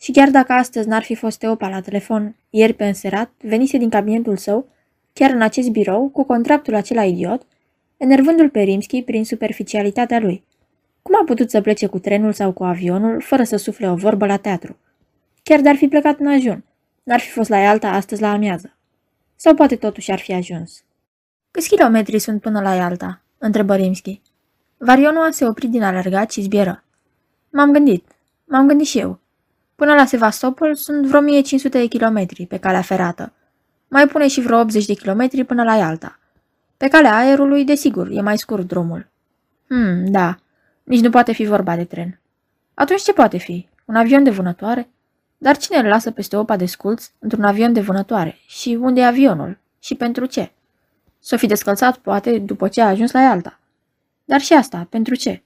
Și 0.00 0.12
chiar 0.12 0.30
dacă 0.30 0.52
astăzi 0.52 0.88
n-ar 0.88 1.02
fi 1.02 1.14
fost 1.14 1.36
Steopa 1.36 1.68
la 1.68 1.80
telefon, 1.80 2.36
ieri 2.50 2.72
pe 2.72 2.86
înserat, 2.86 3.30
venise 3.42 3.78
din 3.78 3.88
cabinetul 3.88 4.36
său, 4.36 4.68
chiar 5.12 5.30
în 5.30 5.42
acest 5.42 5.68
birou, 5.68 6.08
cu 6.08 6.24
contractul 6.24 6.74
acela 6.74 7.04
idiot, 7.04 7.42
enervându-l 7.96 8.50
pe 8.50 8.60
Rimski 8.60 9.02
prin 9.02 9.24
superficialitatea 9.24 10.20
lui. 10.20 10.44
Cum 11.02 11.14
a 11.20 11.24
putut 11.24 11.50
să 11.50 11.60
plece 11.60 11.86
cu 11.86 11.98
trenul 11.98 12.32
sau 12.32 12.52
cu 12.52 12.64
avionul, 12.64 13.20
fără 13.20 13.42
să 13.42 13.56
sufle 13.56 13.90
o 13.90 13.94
vorbă 13.94 14.26
la 14.26 14.36
teatru? 14.36 14.76
Chiar 15.42 15.60
dar 15.60 15.76
fi 15.76 15.88
plecat 15.88 16.18
în 16.18 16.26
ajun. 16.26 16.64
N-ar 17.06 17.20
fi 17.20 17.30
fost 17.30 17.48
la 17.48 17.56
alta 17.68 17.88
astăzi 17.88 18.20
la 18.20 18.30
amiază. 18.32 18.76
Sau 19.36 19.54
poate 19.54 19.76
totuși 19.76 20.10
ar 20.10 20.18
fi 20.18 20.32
ajuns. 20.32 20.82
Câți 21.50 21.68
kilometri 21.68 22.18
sunt 22.18 22.40
până 22.40 22.60
la 22.60 22.74
Ialta? 22.74 23.22
întrebă 23.38 23.74
Rimski. 23.74 24.20
Varionua 24.76 25.30
se 25.30 25.46
opri 25.46 25.66
din 25.66 25.82
alergat 25.82 26.30
și 26.30 26.40
zbieră. 26.40 26.84
M-am 27.50 27.72
gândit. 27.72 28.12
M-am 28.44 28.66
gândit 28.66 28.86
și 28.86 28.98
eu. 28.98 29.18
Până 29.74 29.94
la 29.94 30.04
Sevastopol 30.04 30.74
sunt 30.74 31.06
vreo 31.06 31.18
1500 31.18 31.78
de 31.78 31.86
kilometri 31.86 32.46
pe 32.46 32.58
calea 32.58 32.82
ferată. 32.82 33.32
Mai 33.88 34.06
pune 34.06 34.28
și 34.28 34.40
vreo 34.40 34.58
80 34.58 34.86
de 34.86 34.94
kilometri 34.94 35.44
până 35.44 35.62
la 35.62 35.76
Ialta. 35.76 36.18
Pe 36.76 36.88
calea 36.88 37.16
aerului, 37.16 37.64
desigur, 37.64 38.08
e 38.10 38.20
mai 38.20 38.38
scurt 38.38 38.66
drumul. 38.66 39.08
Hmm, 39.68 40.10
da. 40.10 40.36
Nici 40.84 41.00
nu 41.00 41.10
poate 41.10 41.32
fi 41.32 41.44
vorba 41.44 41.76
de 41.76 41.84
tren. 41.84 42.20
Atunci 42.74 43.02
ce 43.02 43.12
poate 43.12 43.36
fi? 43.36 43.68
Un 43.84 43.94
avion 43.94 44.22
de 44.22 44.30
vânătoare? 44.30 44.88
Dar 45.38 45.56
cine 45.56 45.78
îl 45.78 45.86
lasă 45.86 46.10
peste 46.10 46.36
opa 46.36 46.56
de 46.56 46.66
sculț 46.66 47.10
într-un 47.18 47.44
avion 47.44 47.72
de 47.72 47.80
vânătoare? 47.80 48.38
Și 48.46 48.78
unde 48.80 49.00
e 49.00 49.04
avionul? 49.04 49.58
Și 49.78 49.94
pentru 49.94 50.26
ce? 50.26 50.52
S-o 51.18 51.36
fi 51.36 51.46
descălțat, 51.46 51.96
poate, 51.96 52.38
după 52.38 52.68
ce 52.68 52.80
a 52.80 52.88
ajuns 52.88 53.12
la 53.12 53.20
alta. 53.20 53.60
Dar 54.24 54.40
și 54.40 54.52
asta, 54.52 54.86
pentru 54.90 55.14
ce? 55.14 55.42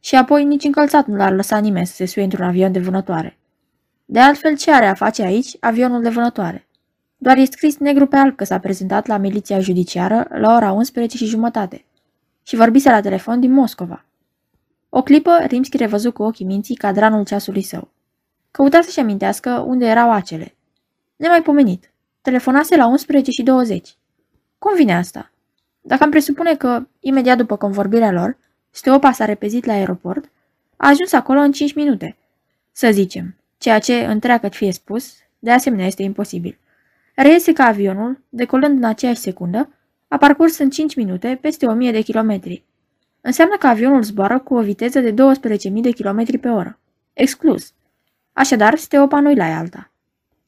Și 0.00 0.14
apoi 0.14 0.44
nici 0.44 0.64
încălțat 0.64 1.06
nu 1.06 1.16
l-ar 1.16 1.32
lăsa 1.32 1.58
nimeni 1.58 1.86
să 1.86 1.94
se 1.94 2.06
suie 2.06 2.24
într-un 2.24 2.46
avion 2.46 2.72
de 2.72 2.78
vânătoare. 2.78 3.38
De 4.04 4.18
altfel, 4.20 4.56
ce 4.56 4.72
are 4.72 4.86
a 4.86 4.94
face 4.94 5.22
aici 5.22 5.56
avionul 5.60 6.02
de 6.02 6.08
vânătoare? 6.08 6.66
Doar 7.16 7.36
e 7.36 7.44
scris 7.44 7.76
negru 7.78 8.06
pe 8.06 8.16
alb 8.16 8.36
că 8.36 8.44
s-a 8.44 8.58
prezentat 8.58 9.06
la 9.06 9.16
miliția 9.16 9.60
judiciară 9.60 10.26
la 10.30 10.54
ora 10.54 10.72
11 10.72 11.16
și 11.16 11.26
jumătate 11.26 11.84
și 12.42 12.56
vorbise 12.56 12.90
la 12.90 13.00
telefon 13.00 13.40
din 13.40 13.52
Moscova. 13.52 14.04
O 14.88 15.02
clipă, 15.02 15.38
Rimski 15.46 15.76
revăzu 15.76 16.12
cu 16.12 16.22
ochii 16.22 16.44
minții 16.44 16.74
cadranul 16.74 17.24
ceasului 17.24 17.62
său. 17.62 17.88
Căuta 18.52 18.80
să-și 18.80 19.00
amintească 19.00 19.50
unde 19.50 19.86
erau 19.86 20.12
acele. 20.12 20.54
Nemaipomenit. 21.16 21.92
Telefonase 22.20 22.76
la 22.76 22.86
11 22.86 23.30
și 23.30 23.42
20. 23.42 23.96
Cum 24.58 24.74
vine 24.74 24.96
asta? 24.96 25.30
Dacă 25.80 26.02
am 26.02 26.10
presupune 26.10 26.56
că, 26.56 26.86
imediat 27.00 27.36
după 27.36 27.56
convorbirea 27.56 28.12
lor, 28.12 28.36
Steopa 28.70 29.12
s-a 29.12 29.24
repezit 29.24 29.64
la 29.64 29.72
aeroport, 29.72 30.30
a 30.76 30.88
ajuns 30.88 31.12
acolo 31.12 31.40
în 31.40 31.52
5 31.52 31.74
minute. 31.74 32.16
Să 32.72 32.90
zicem, 32.90 33.36
ceea 33.58 33.78
ce, 33.78 34.04
întreagăt 34.04 34.54
fie 34.54 34.72
spus, 34.72 35.14
de 35.38 35.50
asemenea 35.50 35.86
este 35.86 36.02
imposibil. 36.02 36.58
Reiese 37.14 37.52
că 37.52 37.62
avionul, 37.62 38.20
decolând 38.28 38.76
în 38.76 38.84
aceeași 38.84 39.20
secundă, 39.20 39.68
a 40.08 40.16
parcurs 40.16 40.58
în 40.58 40.70
5 40.70 40.94
minute 40.94 41.38
peste 41.40 41.66
1000 41.66 41.92
de 41.92 42.00
kilometri. 42.00 42.64
Înseamnă 43.20 43.56
că 43.56 43.66
avionul 43.66 44.02
zboară 44.02 44.38
cu 44.38 44.54
o 44.54 44.62
viteză 44.62 45.00
de 45.00 45.10
12.000 45.10 45.16
de 45.80 45.90
km 45.90 46.40
pe 46.40 46.48
oră. 46.48 46.78
Exclus. 47.12 47.72
Așadar, 48.32 48.76
Steopa 48.78 49.20
nu-i 49.20 49.34
la 49.34 49.58
alta. 49.58 49.90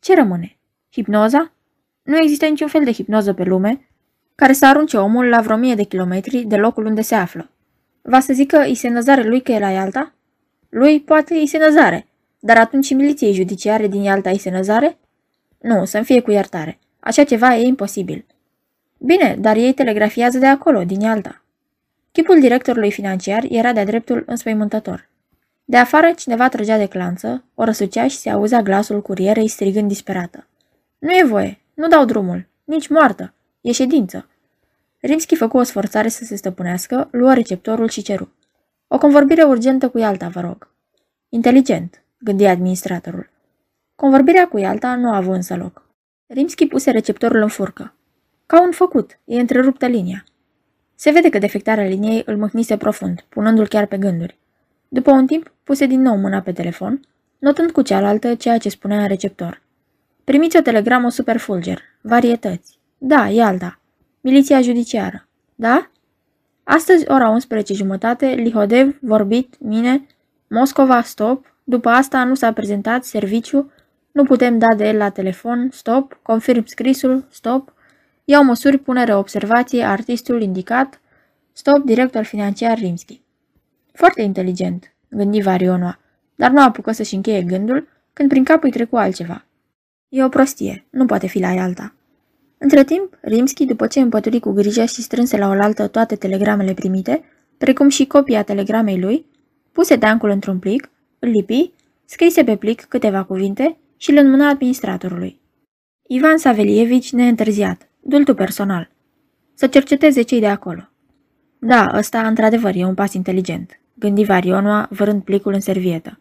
Ce 0.00 0.14
rămâne? 0.14 0.56
Hipnoza? 0.92 1.52
Nu 2.02 2.18
există 2.18 2.46
niciun 2.46 2.68
fel 2.68 2.84
de 2.84 2.92
hipnoză 2.92 3.32
pe 3.32 3.42
lume 3.42 3.88
care 4.34 4.52
să 4.52 4.66
arunce 4.66 4.96
omul 4.96 5.28
la 5.28 5.40
vreo 5.40 5.56
mie 5.56 5.74
de 5.74 5.82
kilometri 5.82 6.42
de 6.42 6.56
locul 6.56 6.86
unde 6.86 7.00
se 7.00 7.14
află. 7.14 7.50
Va 8.02 8.20
să 8.20 8.32
zică 8.32 8.58
îi 8.58 8.74
se 8.74 8.88
năzare 8.88 9.22
lui 9.22 9.40
că 9.40 9.52
e 9.52 9.58
la 9.58 9.70
Ialta? 9.70 10.14
Lui 10.68 11.00
poate 11.00 11.34
îi 11.34 11.46
se 11.46 11.58
năzare, 11.58 12.06
dar 12.40 12.56
atunci 12.56 12.84
și 12.84 12.94
miliției 12.94 13.32
judiciare 13.32 13.86
din 13.86 14.02
Ialta 14.02 14.30
îi 14.30 14.38
se 14.38 14.50
năzare? 14.50 14.98
Nu, 15.60 15.84
să-mi 15.84 16.04
fie 16.04 16.20
cu 16.20 16.30
iertare. 16.30 16.78
Așa 17.00 17.24
ceva 17.24 17.56
e 17.56 17.66
imposibil. 17.66 18.24
Bine, 18.98 19.36
dar 19.40 19.56
ei 19.56 19.72
telegrafiază 19.72 20.38
de 20.38 20.46
acolo, 20.46 20.84
din 20.84 21.00
Ialta. 21.00 21.42
Chipul 22.12 22.40
directorului 22.40 22.90
financiar 22.90 23.44
era 23.48 23.72
de-a 23.72 23.84
dreptul 23.84 24.22
înspăimântător. 24.26 25.08
De 25.64 25.76
afară, 25.76 26.12
cineva 26.12 26.48
trăgea 26.48 26.76
de 26.78 26.86
clanță, 26.86 27.44
o 27.54 27.64
răsucea 27.64 28.08
și 28.08 28.16
se 28.16 28.30
auzea 28.30 28.62
glasul 28.62 29.02
curierei 29.02 29.48
strigând 29.48 29.88
disperată. 29.88 30.46
Nu 30.98 31.10
e 31.10 31.24
voie, 31.24 31.60
nu 31.74 31.88
dau 31.88 32.04
drumul, 32.04 32.46
nici 32.64 32.88
moartă, 32.88 33.34
e 33.60 33.72
ședință. 33.72 34.28
Rimski 35.00 35.36
făcu 35.36 35.56
o 35.56 35.62
sforțare 35.62 36.08
să 36.08 36.24
se 36.24 36.36
stăpânească, 36.36 37.08
luă 37.10 37.34
receptorul 37.34 37.88
și 37.88 38.02
ceru. 38.02 38.32
O 38.88 38.98
convorbire 38.98 39.42
urgentă 39.42 39.88
cu 39.88 39.98
Ialta, 39.98 40.28
vă 40.28 40.40
rog. 40.40 40.70
Inteligent, 41.28 42.02
gândi 42.18 42.44
administratorul. 42.44 43.30
Convorbirea 43.94 44.48
cu 44.48 44.58
Ialta 44.58 44.94
nu 44.94 45.08
a 45.12 45.16
avut 45.16 45.34
însă 45.34 45.56
loc. 45.56 45.88
Rimski 46.26 46.66
puse 46.66 46.90
receptorul 46.90 47.42
în 47.42 47.48
furcă. 47.48 47.94
Ca 48.46 48.62
un 48.62 48.70
făcut, 48.70 49.18
e 49.24 49.40
întreruptă 49.40 49.86
linia. 49.86 50.24
Se 50.94 51.10
vede 51.10 51.28
că 51.28 51.38
defectarea 51.38 51.84
liniei 51.84 52.22
îl 52.26 52.36
mâhnise 52.36 52.76
profund, 52.76 53.24
punându-l 53.28 53.68
chiar 53.68 53.86
pe 53.86 53.98
gânduri. 53.98 54.38
După 54.94 55.10
un 55.10 55.26
timp, 55.26 55.52
puse 55.64 55.86
din 55.86 56.00
nou 56.02 56.16
mâna 56.16 56.40
pe 56.40 56.52
telefon, 56.52 57.00
notând 57.38 57.70
cu 57.70 57.82
cealaltă 57.82 58.34
ceea 58.34 58.58
ce 58.58 58.68
spunea 58.68 59.00
în 59.00 59.08
receptor. 59.08 59.62
Primiți 60.24 60.56
o 60.56 60.60
telegramă 60.60 61.10
super 61.10 61.36
fulger. 61.36 61.80
Varietăți. 62.00 62.78
Da, 62.98 63.28
e 63.28 63.42
alta. 63.42 63.80
Miliția 64.20 64.60
judiciară. 64.60 65.28
Da? 65.54 65.90
Astăzi, 66.64 67.04
ora 67.08 67.28
11 67.28 67.74
jumătate, 67.74 68.26
Lihodev, 68.26 68.98
vorbit, 69.00 69.54
mine, 69.60 70.06
Moscova, 70.48 71.02
stop, 71.02 71.56
după 71.64 71.88
asta 71.88 72.24
nu 72.24 72.34
s-a 72.34 72.52
prezentat, 72.52 73.04
serviciu, 73.04 73.72
nu 74.12 74.24
putem 74.24 74.58
da 74.58 74.74
de 74.76 74.88
el 74.88 74.96
la 74.96 75.08
telefon, 75.08 75.68
stop, 75.72 76.18
confirm 76.22 76.64
scrisul, 76.66 77.26
stop, 77.30 77.72
iau 78.24 78.44
măsuri, 78.44 78.78
punere 78.78 79.14
observație, 79.14 79.84
artistul 79.84 80.42
indicat, 80.42 81.00
stop, 81.52 81.84
director 81.84 82.24
financiar 82.24 82.78
Rimski. 82.78 83.23
Foarte 83.94 84.22
inteligent, 84.22 84.94
gândi 85.08 85.40
Varionua, 85.40 85.98
dar 86.34 86.50
nu 86.50 86.62
apucă 86.62 86.92
să-și 86.92 87.14
încheie 87.14 87.42
gândul 87.42 87.88
când 88.12 88.28
prin 88.28 88.44
cap 88.44 88.62
îi 88.62 88.70
trecu 88.70 88.96
altceva. 88.96 89.44
E 90.08 90.24
o 90.24 90.28
prostie, 90.28 90.86
nu 90.90 91.06
poate 91.06 91.26
fi 91.26 91.38
la 91.38 91.48
alta. 91.48 91.94
Între 92.58 92.84
timp, 92.84 93.18
Rimski, 93.20 93.64
după 93.64 93.86
ce 93.86 94.00
împături 94.00 94.40
cu 94.40 94.52
grijă 94.52 94.84
și 94.84 95.02
strânse 95.02 95.36
la 95.36 95.48
oaltă 95.48 95.86
toate 95.86 96.16
telegramele 96.16 96.74
primite, 96.74 97.24
precum 97.58 97.88
și 97.88 98.06
copia 98.06 98.42
telegramei 98.42 99.00
lui, 99.00 99.26
puse 99.72 99.96
deancul 99.96 100.30
într-un 100.30 100.58
plic, 100.58 100.90
îl 101.18 101.28
lipi, 101.28 101.72
scrise 102.04 102.44
pe 102.44 102.56
plic 102.56 102.84
câteva 102.84 103.24
cuvinte 103.24 103.76
și 103.96 104.10
îl 104.10 104.16
înmâna 104.16 104.48
administratorului. 104.48 105.40
Ivan 106.08 106.38
Savelievici 106.38 107.12
neîntârziat, 107.12 107.88
dultul 108.00 108.34
personal. 108.34 108.90
Să 109.54 109.66
cerceteze 109.66 110.22
cei 110.22 110.40
de 110.40 110.46
acolo. 110.46 110.88
Da, 111.58 111.92
ăsta 111.94 112.26
într-adevăr 112.26 112.74
e 112.74 112.84
un 112.84 112.94
pas 112.94 113.12
inteligent, 113.12 113.80
gândi 113.94 114.24
Varionua, 114.24 114.86
vărând 114.90 115.22
plicul 115.22 115.52
în 115.52 115.60
servietă. 115.60 116.18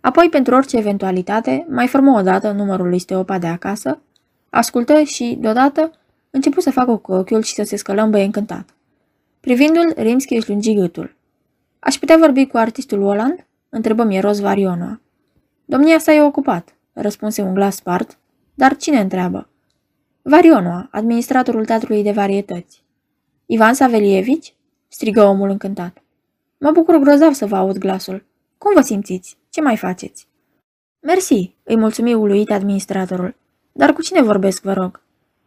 Apoi, 0.00 0.28
pentru 0.28 0.54
orice 0.54 0.76
eventualitate, 0.76 1.66
mai 1.68 1.86
formă 1.86 2.18
o 2.18 2.22
dată 2.22 2.50
numărul 2.50 2.88
lui 2.88 2.98
Steopa 2.98 3.38
de 3.38 3.46
acasă, 3.46 4.00
ascultă 4.50 5.02
și, 5.02 5.36
deodată, 5.40 5.90
început 6.30 6.62
să 6.62 6.70
facă 6.70 6.96
cu 6.96 7.12
ochiul 7.12 7.42
și 7.42 7.54
să 7.54 7.62
se 7.62 7.76
scălămbăie 7.76 8.24
încântat. 8.24 8.74
Privindu-l, 9.40 9.92
Rimski 9.96 10.34
își 10.34 10.48
lungi 10.48 10.74
gâtul. 10.74 11.16
Aș 11.78 11.98
putea 11.98 12.16
vorbi 12.16 12.46
cu 12.46 12.56
artistul 12.56 13.02
Oland? 13.02 13.46
întrebă 13.68 14.04
Mieros 14.04 14.40
Varionua. 14.40 15.00
Domnia 15.64 15.98
sa 15.98 16.12
e 16.12 16.22
ocupat, 16.22 16.74
răspunse 16.92 17.42
un 17.42 17.54
glas 17.54 17.76
spart, 17.76 18.18
dar 18.54 18.76
cine 18.76 19.00
întreabă? 19.00 19.48
Varionua, 20.22 20.88
administratorul 20.90 21.64
teatrului 21.64 22.02
de 22.02 22.10
varietăți. 22.10 22.84
Ivan 23.46 23.74
Savelievici? 23.74 24.54
strigă 24.88 25.22
omul 25.22 25.50
încântat. 25.50 26.02
Mă 26.62 26.70
bucur 26.70 26.96
grozav 26.96 27.32
să 27.32 27.46
vă 27.46 27.56
aud 27.56 27.78
glasul. 27.78 28.24
Cum 28.58 28.72
vă 28.74 28.80
simțiți? 28.80 29.38
Ce 29.50 29.60
mai 29.60 29.76
faceți? 29.76 30.28
Mersi, 31.00 31.54
îi 31.62 31.76
mulțumi 31.76 32.14
uluit 32.14 32.50
administratorul. 32.50 33.36
Dar 33.72 33.92
cu 33.92 34.02
cine 34.02 34.22
vorbesc, 34.22 34.62
vă 34.62 34.72
rog? 34.72 35.02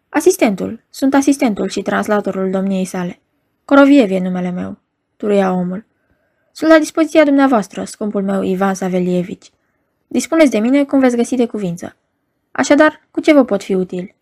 Asistentul. 0.10 0.84
Sunt 0.90 1.14
asistentul 1.14 1.70
și 1.70 1.82
translatorul 1.82 2.52
domniei 2.52 2.86
sale. 2.86 3.22
Coroviev 3.66 4.12
e 4.12 4.20
numele 4.20 4.50
meu, 4.50 4.78
turuia 5.18 5.54
omul. 5.54 5.86
Sunt 6.52 6.72
la 6.72 6.78
dispoziția 6.78 7.24
dumneavoastră, 7.24 7.84
scumpul 7.84 8.24
meu 8.24 8.44
Ivan 8.44 8.74
Savelievici. 8.74 9.52
Dispuneți 10.08 10.52
de 10.52 10.60
mine 10.60 10.84
cum 10.86 11.00
veți 11.00 11.16
găsi 11.16 11.36
de 11.36 11.46
cuvință. 11.46 11.96
Așadar, 12.52 13.08
cu 13.12 13.20
ce 13.20 13.34
vă 13.34 13.44
pot 13.44 13.64
fi 13.64 13.74
util? 13.74 14.16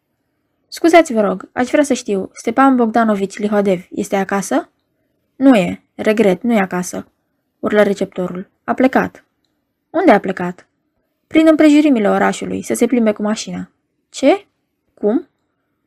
Scuzați, 0.67 1.13
vă 1.13 1.21
rog, 1.21 1.49
aș 1.53 1.69
vrea 1.69 1.83
să 1.83 1.93
știu, 1.93 2.29
Stepan 2.33 2.75
Bogdanovici 2.75 3.37
Lihodev 3.37 3.87
este 3.89 4.15
acasă? 4.15 4.69
Nu 5.41 5.55
e, 5.55 5.81
regret, 5.95 6.41
nu 6.41 6.53
e 6.53 6.59
acasă, 6.59 7.07
urlă 7.59 7.81
receptorul. 7.81 8.49
A 8.63 8.73
plecat. 8.73 9.25
Unde 9.89 10.11
a 10.11 10.19
plecat? 10.19 10.67
Prin 11.27 11.47
împrejurimile 11.49 12.09
orașului, 12.09 12.61
să 12.61 12.73
se 12.73 12.85
plimbe 12.85 13.11
cu 13.11 13.21
mașina. 13.21 13.71
Ce? 14.09 14.45
Cum? 14.93 15.27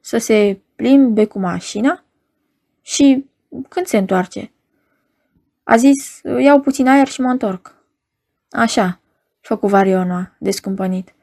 Să 0.01 0.19
se 0.19 0.61
plimbe 0.77 1.25
cu 1.25 1.39
mașina? 1.39 2.05
Și 2.83 3.31
când 3.69 3.87
se 3.87 3.97
întoarce? 3.97 4.53
A 5.63 5.77
zis, 5.77 6.21
iau 6.39 6.61
puțin 6.61 6.89
aer 6.89 7.07
și 7.07 7.21
mă 7.21 7.31
întorc. 7.31 7.75
Așa, 8.51 9.01
făcu 9.41 9.67
Varionoa, 9.67 10.37
descumpănit. 10.39 11.15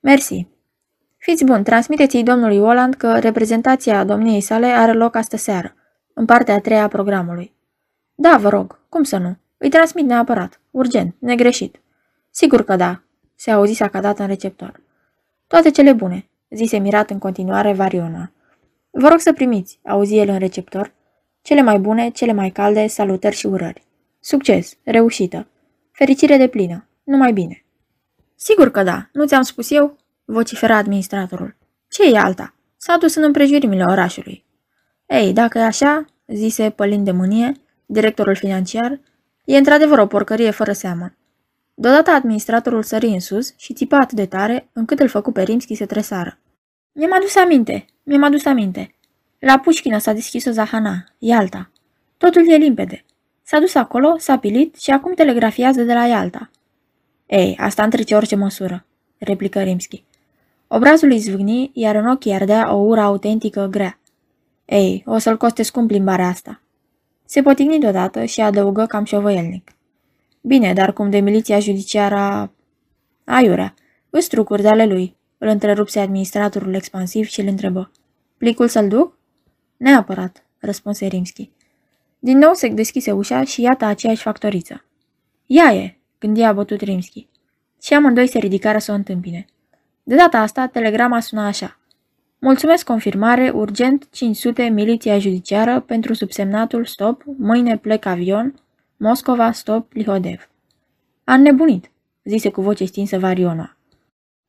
Mersi. 0.00 0.46
Fiți 1.16 1.44
bun, 1.44 1.62
transmiteți-i 1.62 2.22
domnului 2.22 2.58
Oland 2.58 2.94
că 2.94 3.18
reprezentația 3.18 4.04
domniei 4.04 4.40
sale 4.40 4.66
are 4.66 4.92
loc 4.92 5.14
astă 5.16 5.36
seară, 5.36 5.74
în 6.14 6.24
partea 6.24 6.54
a 6.54 6.60
treia 6.60 6.82
a 6.82 6.88
programului. 6.88 7.54
Da, 8.18 8.36
vă 8.36 8.48
rog, 8.48 8.78
cum 8.88 9.02
să 9.02 9.16
nu? 9.16 9.36
Îi 9.56 9.68
transmit 9.68 10.06
neapărat, 10.06 10.60
urgent, 10.70 11.14
negreșit. 11.18 11.80
Sigur 12.30 12.64
că 12.64 12.76
da, 12.76 13.02
se 13.34 13.50
auzi 13.50 13.72
sacadat 13.72 14.18
în 14.18 14.26
receptor. 14.26 14.80
Toate 15.46 15.70
cele 15.70 15.92
bune, 15.92 16.28
zise 16.50 16.78
mirat 16.78 17.10
în 17.10 17.18
continuare 17.18 17.72
Variona. 17.72 18.32
Vă 18.90 19.08
rog 19.08 19.18
să 19.18 19.32
primiți, 19.32 19.78
auzi 19.84 20.16
el 20.16 20.28
în 20.28 20.38
receptor, 20.38 20.92
cele 21.42 21.62
mai 21.62 21.78
bune, 21.78 22.10
cele 22.10 22.32
mai 22.32 22.50
calde 22.50 22.86
salutări 22.86 23.36
și 23.36 23.46
urări. 23.46 23.84
Succes, 24.20 24.76
reușită, 24.84 25.46
fericire 25.92 26.36
de 26.36 26.48
plină, 26.48 26.88
numai 27.04 27.32
bine. 27.32 27.64
Sigur 28.34 28.70
că 28.70 28.82
da, 28.82 29.08
nu 29.12 29.26
ți-am 29.26 29.42
spus 29.42 29.70
eu? 29.70 29.96
vocifera 30.24 30.76
administratorul. 30.76 31.56
Ce 31.88 32.10
e 32.12 32.18
alta? 32.18 32.54
S-a 32.76 32.96
dus 32.96 33.14
în 33.14 33.22
împrejurimile 33.22 33.84
orașului. 33.84 34.44
Ei, 35.06 35.32
dacă 35.32 35.58
e 35.58 35.62
așa, 35.62 36.04
zise 36.26 36.70
pălind 36.70 37.04
de 37.04 37.10
mânie, 37.10 37.52
directorul 37.86 38.36
financiar, 38.36 39.00
e 39.44 39.56
într-adevăr 39.56 39.98
o 39.98 40.06
porcărie 40.06 40.50
fără 40.50 40.72
seamă. 40.72 41.14
Deodată 41.74 42.10
administratorul 42.10 42.82
sări 42.82 43.06
în 43.06 43.20
sus 43.20 43.54
și 43.56 43.72
țipa 43.72 43.98
atât 43.98 44.16
de 44.16 44.26
tare 44.26 44.68
încât 44.72 44.98
îl 45.00 45.08
făcu 45.08 45.32
pe 45.32 45.42
Rimski 45.42 45.74
să 45.74 45.86
tresară. 45.86 46.38
Mi-am 46.92 47.12
adus 47.12 47.36
aminte, 47.36 47.84
mi-am 48.02 48.22
adus 48.22 48.44
aminte. 48.44 48.94
La 49.38 49.58
Pușchină 49.58 49.98
s-a 49.98 50.12
deschis 50.12 50.44
o 50.44 50.50
zahana, 50.50 51.04
Ialta. 51.18 51.70
Totul 52.16 52.50
e 52.50 52.56
limpede. 52.56 53.04
S-a 53.42 53.58
dus 53.58 53.74
acolo, 53.74 54.16
s-a 54.18 54.38
pilit 54.38 54.76
și 54.76 54.90
acum 54.90 55.14
telegrafiază 55.14 55.82
de 55.82 55.92
la 55.92 56.06
Ialta. 56.06 56.50
Ei, 57.26 57.56
asta 57.60 57.82
întrece 57.82 58.14
orice 58.14 58.36
măsură, 58.36 58.86
replică 59.18 59.62
Rimski. 59.62 60.04
Obrazul 60.66 61.10
îi 61.10 61.18
zvâgni, 61.18 61.70
iar 61.74 61.94
în 61.94 62.06
ochii 62.06 62.32
ardea 62.32 62.74
o 62.74 62.76
ură 62.76 63.00
autentică 63.00 63.66
grea. 63.70 63.98
Ei, 64.64 65.02
o 65.06 65.18
să-l 65.18 65.36
coste 65.36 65.62
scump 65.62 65.88
plimbarea 65.88 66.26
asta. 66.26 66.60
Se 67.26 67.42
potigni 67.42 67.78
deodată 67.78 68.24
și 68.24 68.40
adăugă 68.40 68.86
cam 68.86 69.04
șovăielnic. 69.04 69.70
Bine, 70.40 70.72
dar 70.72 70.92
cum 70.92 71.10
de 71.10 71.18
miliția 71.18 71.58
judiciară... 71.58 72.52
Aiurea, 73.24 73.74
îți 74.10 74.28
trucuri 74.28 74.62
de 74.62 74.68
ale 74.68 74.86
lui, 74.86 75.16
îl 75.38 75.48
întrerupse 75.48 76.00
administratorul 76.00 76.74
expansiv 76.74 77.26
și 77.26 77.40
îl 77.40 77.46
întrebă. 77.46 77.90
Plicul 78.38 78.68
să-l 78.68 78.88
duc? 78.88 79.18
Neapărat, 79.76 80.44
răspunse 80.58 81.06
Rimski. 81.06 81.50
Din 82.18 82.38
nou 82.38 82.54
se 82.54 82.68
deschise 82.68 83.12
ușa 83.12 83.44
și 83.44 83.60
iată 83.60 83.84
aceeași 83.84 84.22
factoriță. 84.22 84.84
Ea 85.46 85.74
e, 85.74 85.98
gândea 86.18 86.52
bătut 86.52 86.80
Rimski. 86.80 87.28
Și 87.82 87.94
amândoi 87.94 88.28
se 88.28 88.38
ridicară 88.38 88.78
să 88.78 88.92
o 88.92 88.94
întâmpine. 88.94 89.44
De 90.02 90.14
data 90.14 90.38
asta, 90.38 90.66
telegrama 90.66 91.20
suna 91.20 91.46
așa. 91.46 91.80
Mulțumesc 92.38 92.84
confirmare, 92.84 93.50
urgent 93.50 94.08
500 94.10 94.62
miliția 94.62 95.18
judiciară 95.18 95.80
pentru 95.80 96.14
subsemnatul 96.14 96.84
stop, 96.84 97.22
mâine 97.38 97.78
plec 97.78 98.04
avion, 98.04 98.54
Moscova 98.96 99.52
stop 99.52 99.92
Lihodev. 99.92 100.48
A 101.24 101.36
nebunit, 101.36 101.90
zise 102.24 102.50
cu 102.50 102.60
voce 102.60 102.84
stinsă 102.84 103.18
Variona. 103.18 103.76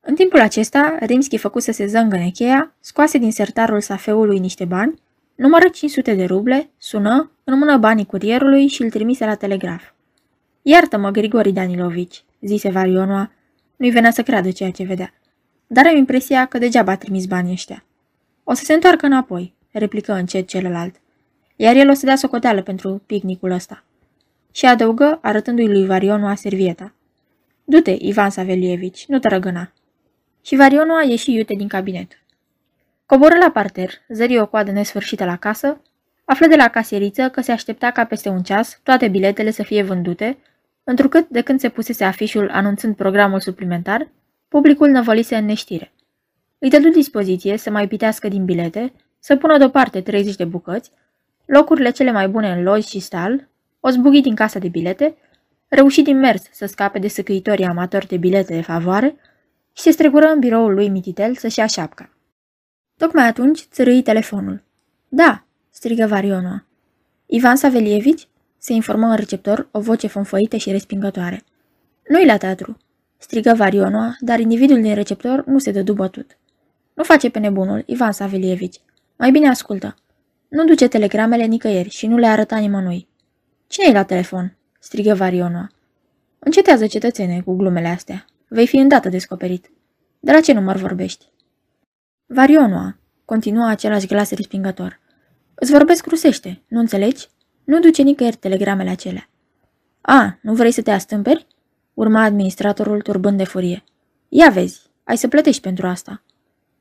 În 0.00 0.14
timpul 0.14 0.40
acesta, 0.40 0.96
Rimski 1.00 1.36
făcu 1.36 1.58
să 1.58 1.72
se 1.72 1.86
zângă 1.86 2.16
cheia, 2.32 2.74
scoase 2.80 3.18
din 3.18 3.32
sertarul 3.32 3.80
safeului 3.80 4.38
niște 4.38 4.64
bani, 4.64 4.94
numără 5.34 5.68
500 5.68 6.14
de 6.14 6.24
ruble, 6.24 6.70
sună, 6.78 7.30
în 7.44 7.58
mână 7.58 7.76
banii 7.76 8.06
curierului 8.06 8.66
și 8.66 8.82
îl 8.82 8.90
trimise 8.90 9.24
la 9.24 9.34
telegraf. 9.34 9.82
Iartă-mă, 10.62 11.10
Grigori 11.10 11.52
Danilovici, 11.52 12.24
zise 12.40 12.70
Varionoa. 12.70 13.32
Nu-i 13.76 13.90
venea 13.90 14.10
să 14.10 14.22
creadă 14.22 14.50
ceea 14.50 14.70
ce 14.70 14.84
vedea. 14.84 15.12
Dar 15.70 15.86
am 15.86 15.96
impresia 15.96 16.46
că 16.46 16.58
degeaba 16.58 16.92
a 16.92 16.96
trimis 16.96 17.26
banii 17.26 17.52
ăștia. 17.52 17.84
O 18.44 18.52
să 18.52 18.64
se 18.64 18.72
întoarcă 18.72 19.06
înapoi, 19.06 19.54
replică 19.70 20.12
încet 20.12 20.48
celălalt. 20.48 20.94
Iar 21.56 21.76
el 21.76 21.90
o 21.90 21.92
să 21.92 22.06
dea 22.06 22.16
socoteală 22.16 22.62
pentru 22.62 23.02
picnicul 23.06 23.50
ăsta. 23.50 23.84
Și 24.52 24.66
adăugă, 24.66 25.18
arătându-i 25.22 25.68
lui 25.68 25.86
Varionoa 25.86 26.34
servieta. 26.34 26.92
Du-te, 27.64 27.96
Ivan 27.98 28.30
Savelievici, 28.30 29.06
nu 29.06 29.18
te 29.18 29.28
răgâna. 29.28 29.72
Și 30.42 30.56
Varionoa 30.56 31.02
ieși 31.02 31.32
iute 31.32 31.54
din 31.54 31.68
cabinet. 31.68 32.12
Coboră 33.06 33.36
la 33.36 33.50
parter, 33.50 33.90
zări 34.08 34.38
o 34.38 34.46
coadă 34.46 34.70
nesfârșită 34.70 35.24
la 35.24 35.36
casă, 35.36 35.80
află 36.24 36.46
de 36.46 36.56
la 36.56 36.68
caseriță 36.68 37.28
că 37.28 37.40
se 37.40 37.52
aștepta 37.52 37.90
ca 37.90 38.04
peste 38.04 38.28
un 38.28 38.42
ceas 38.42 38.80
toate 38.82 39.08
biletele 39.08 39.50
să 39.50 39.62
fie 39.62 39.82
vândute, 39.82 40.38
întrucât 40.84 41.28
de 41.28 41.40
când 41.40 41.60
se 41.60 41.68
pusese 41.68 42.04
afișul 42.04 42.50
anunțând 42.50 42.96
programul 42.96 43.40
suplimentar, 43.40 44.08
publicul 44.48 44.88
năvălise 44.88 45.36
în 45.36 45.44
neștire. 45.44 45.92
Îi 46.58 46.70
dădu 46.70 46.88
dispoziție 46.88 47.56
să 47.56 47.70
mai 47.70 47.88
pitească 47.88 48.28
din 48.28 48.44
bilete, 48.44 48.92
să 49.18 49.36
pună 49.36 49.58
deoparte 49.58 50.00
30 50.00 50.36
de 50.36 50.44
bucăți, 50.44 50.90
locurile 51.44 51.90
cele 51.90 52.10
mai 52.12 52.28
bune 52.28 52.50
în 52.52 52.62
loji 52.62 52.88
și 52.88 52.98
stal, 52.98 53.48
o 53.80 53.90
zbughi 53.90 54.20
din 54.20 54.34
casa 54.34 54.58
de 54.58 54.68
bilete, 54.68 55.16
reuși 55.68 56.02
din 56.02 56.18
mers 56.18 56.42
să 56.50 56.66
scape 56.66 56.98
de 56.98 57.08
săcăitorii 57.08 57.64
amatori 57.64 58.06
de 58.06 58.16
bilete 58.16 58.54
de 58.54 58.60
favoare 58.60 59.16
și 59.72 59.82
se 59.82 59.90
strecură 59.90 60.26
în 60.26 60.38
biroul 60.38 60.74
lui 60.74 60.88
Mititel 60.88 61.34
să-și 61.34 61.58
ia 61.58 61.66
șapca. 61.66 62.10
Tocmai 62.96 63.26
atunci 63.26 63.58
țărâi 63.60 64.02
telefonul. 64.02 64.62
Da, 65.08 65.44
strigă 65.70 66.06
Varionoa. 66.06 66.64
Ivan 67.26 67.56
Savelievici? 67.56 68.28
Se 68.58 68.72
informă 68.72 69.06
în 69.06 69.16
receptor 69.16 69.68
o 69.70 69.80
voce 69.80 70.06
fonfăită 70.06 70.56
și 70.56 70.70
respingătoare. 70.70 71.42
Nu-i 72.08 72.26
la 72.26 72.36
teatru, 72.36 72.76
strigă 73.18 73.54
Varionoa, 73.56 74.16
dar 74.20 74.40
individul 74.40 74.80
din 74.80 74.94
receptor 74.94 75.44
nu 75.46 75.58
se 75.58 75.70
dădu 75.70 75.92
bătut. 75.92 76.38
Nu 76.94 77.02
face 77.02 77.30
pe 77.30 77.38
nebunul, 77.38 77.82
Ivan 77.86 78.12
Savelievici. 78.12 78.80
Mai 79.16 79.30
bine 79.30 79.48
ascultă. 79.48 79.96
Nu 80.48 80.64
duce 80.64 80.88
telegramele 80.88 81.44
nicăieri 81.44 81.88
și 81.88 82.06
nu 82.06 82.16
le 82.16 82.26
arăta 82.26 82.56
nimănui. 82.56 83.08
Cine 83.66 83.86
e 83.88 83.92
la 83.92 84.02
telefon?" 84.02 84.56
strigă 84.80 85.14
Varionoa. 85.14 85.70
Încetează, 86.38 86.86
cetățene, 86.86 87.40
cu 87.40 87.56
glumele 87.56 87.88
astea. 87.88 88.24
Vei 88.48 88.66
fi 88.66 88.76
îndată 88.76 89.08
descoperit. 89.08 89.70
De 90.20 90.32
la 90.32 90.40
ce 90.40 90.52
număr 90.52 90.76
vorbești?" 90.76 91.26
Varionoa, 92.26 92.96
continua 93.24 93.68
același 93.68 94.06
glas 94.06 94.30
respingător. 94.30 95.00
Îți 95.54 95.72
vorbesc 95.72 96.06
rusește, 96.06 96.62
nu 96.68 96.78
înțelegi? 96.78 97.28
Nu 97.64 97.80
duce 97.80 98.02
nicăieri 98.02 98.36
telegramele 98.36 98.90
acelea. 98.90 99.28
A, 100.00 100.38
nu 100.40 100.54
vrei 100.54 100.72
să 100.72 100.82
te 100.82 100.90
astâmperi? 100.90 101.46
Urma 101.98 102.22
administratorul 102.22 103.00
turbând 103.00 103.36
de 103.36 103.44
furie. 103.44 103.84
Ia 104.28 104.50
vezi, 104.50 104.80
ai 105.04 105.16
să 105.16 105.28
plătești 105.28 105.62
pentru 105.62 105.86
asta. 105.86 106.22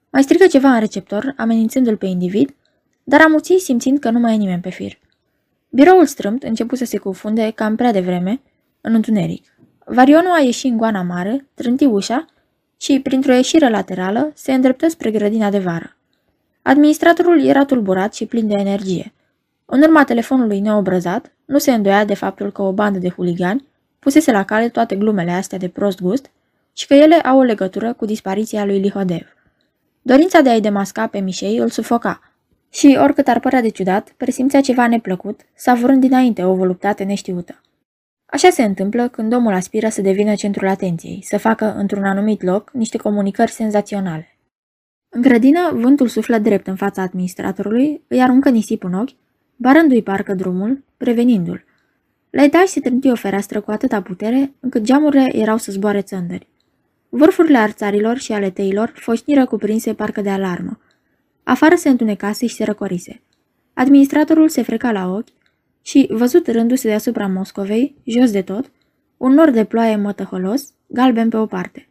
Mai 0.10 0.24
strigă 0.24 0.48
ceva 0.48 0.74
în 0.74 0.80
receptor, 0.80 1.34
amenințându-l 1.38 1.98
pe 1.98 2.06
individ, 2.06 2.56
dar 3.04 3.22
amuții 3.22 3.60
simțind 3.60 4.00
că 4.00 4.10
nu 4.10 4.20
mai 4.20 4.34
e 4.34 4.38
nimeni 4.38 4.62
pe 4.62 4.70
fir. 4.70 5.00
Biroul 5.70 6.06
strâmt 6.06 6.44
începu 6.44 6.76
să 6.76 6.86
se 6.86 6.98
cufunde 6.98 7.52
cam 7.56 7.76
prea 7.76 7.92
devreme, 7.92 8.42
în 8.82 8.94
întuneric. 8.94 9.58
Varionul 9.86 10.32
a 10.32 10.40
ieșit 10.40 10.72
în 10.72 10.78
goana 10.78 11.02
mare, 11.02 11.48
trânti 11.54 11.86
ușa 11.86 12.26
și, 12.78 13.00
printr-o 13.00 13.34
ieșire 13.34 13.70
laterală, 13.70 14.32
se 14.34 14.54
îndreptă 14.54 14.88
spre 14.88 15.12
grădina 15.12 15.50
de 15.50 15.60
vară. 15.60 15.96
Administratorul 16.62 17.44
era 17.46 17.66
tulburat 17.66 18.14
și 18.14 18.26
plin 18.26 18.48
de 18.48 18.56
energie. 18.58 19.14
În 19.66 19.82
urma 19.82 20.04
telefonului 20.04 20.60
neobrăzat, 20.60 21.32
nu 21.46 21.58
se 21.58 21.72
îndoia 21.74 22.06
de 22.06 22.14
faptul 22.14 22.52
că 22.52 22.62
o 22.62 22.72
bandă 22.72 23.00
de 23.00 23.10
huligani 23.10 23.68
pusese 24.08 24.32
la 24.32 24.44
cale 24.44 24.70
toate 24.70 24.96
glumele 24.96 25.32
astea 25.32 25.58
de 25.58 25.68
prost 25.68 26.02
gust 26.02 26.32
și 26.74 26.88
că 26.88 26.94
ele 26.94 27.16
au 27.16 27.38
o 27.38 27.42
legătură 27.42 27.94
cu 27.94 28.06
dispariția 28.06 28.66
lui 28.66 28.80
Lihodev. 28.80 29.28
Dorința 30.02 30.42
de 30.42 30.50
a-i 30.50 30.62
demasca 30.62 31.08
pe 31.08 31.20
Mișei 31.20 31.58
îl 31.58 31.70
sufoca 31.70 32.34
și, 32.70 32.98
oricât 33.02 33.28
ar 33.28 33.40
părea 33.40 33.62
de 33.62 33.70
ciudat, 33.70 34.14
presimțea 34.18 34.62
ceva 34.62 34.88
neplăcut, 34.88 35.42
savurând 35.56 36.02
dinainte 36.02 36.44
o 36.44 36.56
voluptate 36.56 37.04
neștiută. 37.04 37.62
Așa 38.26 38.50
se 38.50 38.64
întâmplă 38.64 39.08
când 39.08 39.34
omul 39.34 39.54
aspiră 39.54 39.90
să 39.90 40.02
devină 40.02 40.36
centrul 40.36 40.68
atenției, 40.68 41.24
să 41.24 41.38
facă 41.38 41.74
într-un 41.78 42.04
anumit 42.04 42.42
loc 42.42 42.72
niște 42.74 42.98
comunicări 42.98 43.52
senzaționale. 43.52 44.38
În 45.10 45.22
grădină, 45.22 45.72
vântul 45.74 46.08
suflă 46.08 46.38
drept 46.38 46.68
în 46.68 46.76
fața 46.76 47.02
administratorului, 47.02 48.04
îi 48.08 48.22
aruncă 48.22 48.50
nisip 48.50 48.84
în 48.84 48.94
ochi 48.94 49.16
barându-i 49.56 50.04
parcă 50.04 50.34
drumul, 50.34 50.84
prevenindu-l. 50.98 51.66
La 52.30 52.44
etaj 52.44 52.68
se 52.68 52.80
trânti 52.80 53.10
o 53.10 53.16
fereastră 53.16 53.62
cu 53.62 53.72
atâta 53.72 54.02
putere, 54.02 54.54
încât 54.60 54.84
geamurile 54.84 55.30
erau 55.36 55.58
să 55.58 55.72
zboare 55.72 56.02
țăndări. 56.02 56.48
Vârfurile 57.10 57.58
arțarilor 57.58 58.18
și 58.18 58.32
ale 58.32 58.50
teilor 58.50 58.94
foșniră 58.96 59.46
cuprinse 59.46 59.94
parcă 59.94 60.22
de 60.22 60.30
alarmă. 60.30 60.80
Afară 61.44 61.76
se 61.76 61.90
întunecase 61.90 62.48
și 62.48 62.56
se 62.56 62.64
răcorise. 62.64 63.22
Administratorul 63.74 64.50
se 64.50 64.62
freca 64.62 64.92
la 64.92 65.12
ochi 65.12 65.28
și, 65.82 66.08
văzut 66.10 66.48
rându-se 66.48 66.88
deasupra 66.88 67.28
Moscovei, 67.28 67.96
jos 68.04 68.32
de 68.32 68.42
tot, 68.42 68.72
un 69.18 69.34
nor 69.34 69.50
de 69.50 69.64
ploaie 69.64 69.96
mătăhălos, 69.96 70.74
galben 70.88 71.30
pe 71.30 71.38
o 71.38 71.46
parte. 71.46 71.88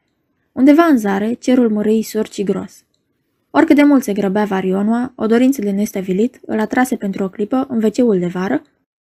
Undeva 0.52 0.84
în 0.84 0.98
zare, 0.98 1.32
cerul 1.32 1.70
mărâi 1.70 2.02
surd 2.02 2.30
și 2.30 2.42
gros. 2.42 2.84
Oricât 3.50 3.76
de 3.76 3.82
mult 3.82 4.02
se 4.02 4.12
grăbea 4.12 4.44
Varionua, 4.44 5.12
o 5.14 5.26
dorință 5.26 5.60
de 5.60 5.70
nestabilit 5.70 6.40
îl 6.46 6.60
atrase 6.60 6.96
pentru 6.96 7.24
o 7.24 7.28
clipă 7.28 7.66
în 7.68 7.78
veceul 7.78 8.18
de 8.18 8.26
vară 8.26 8.62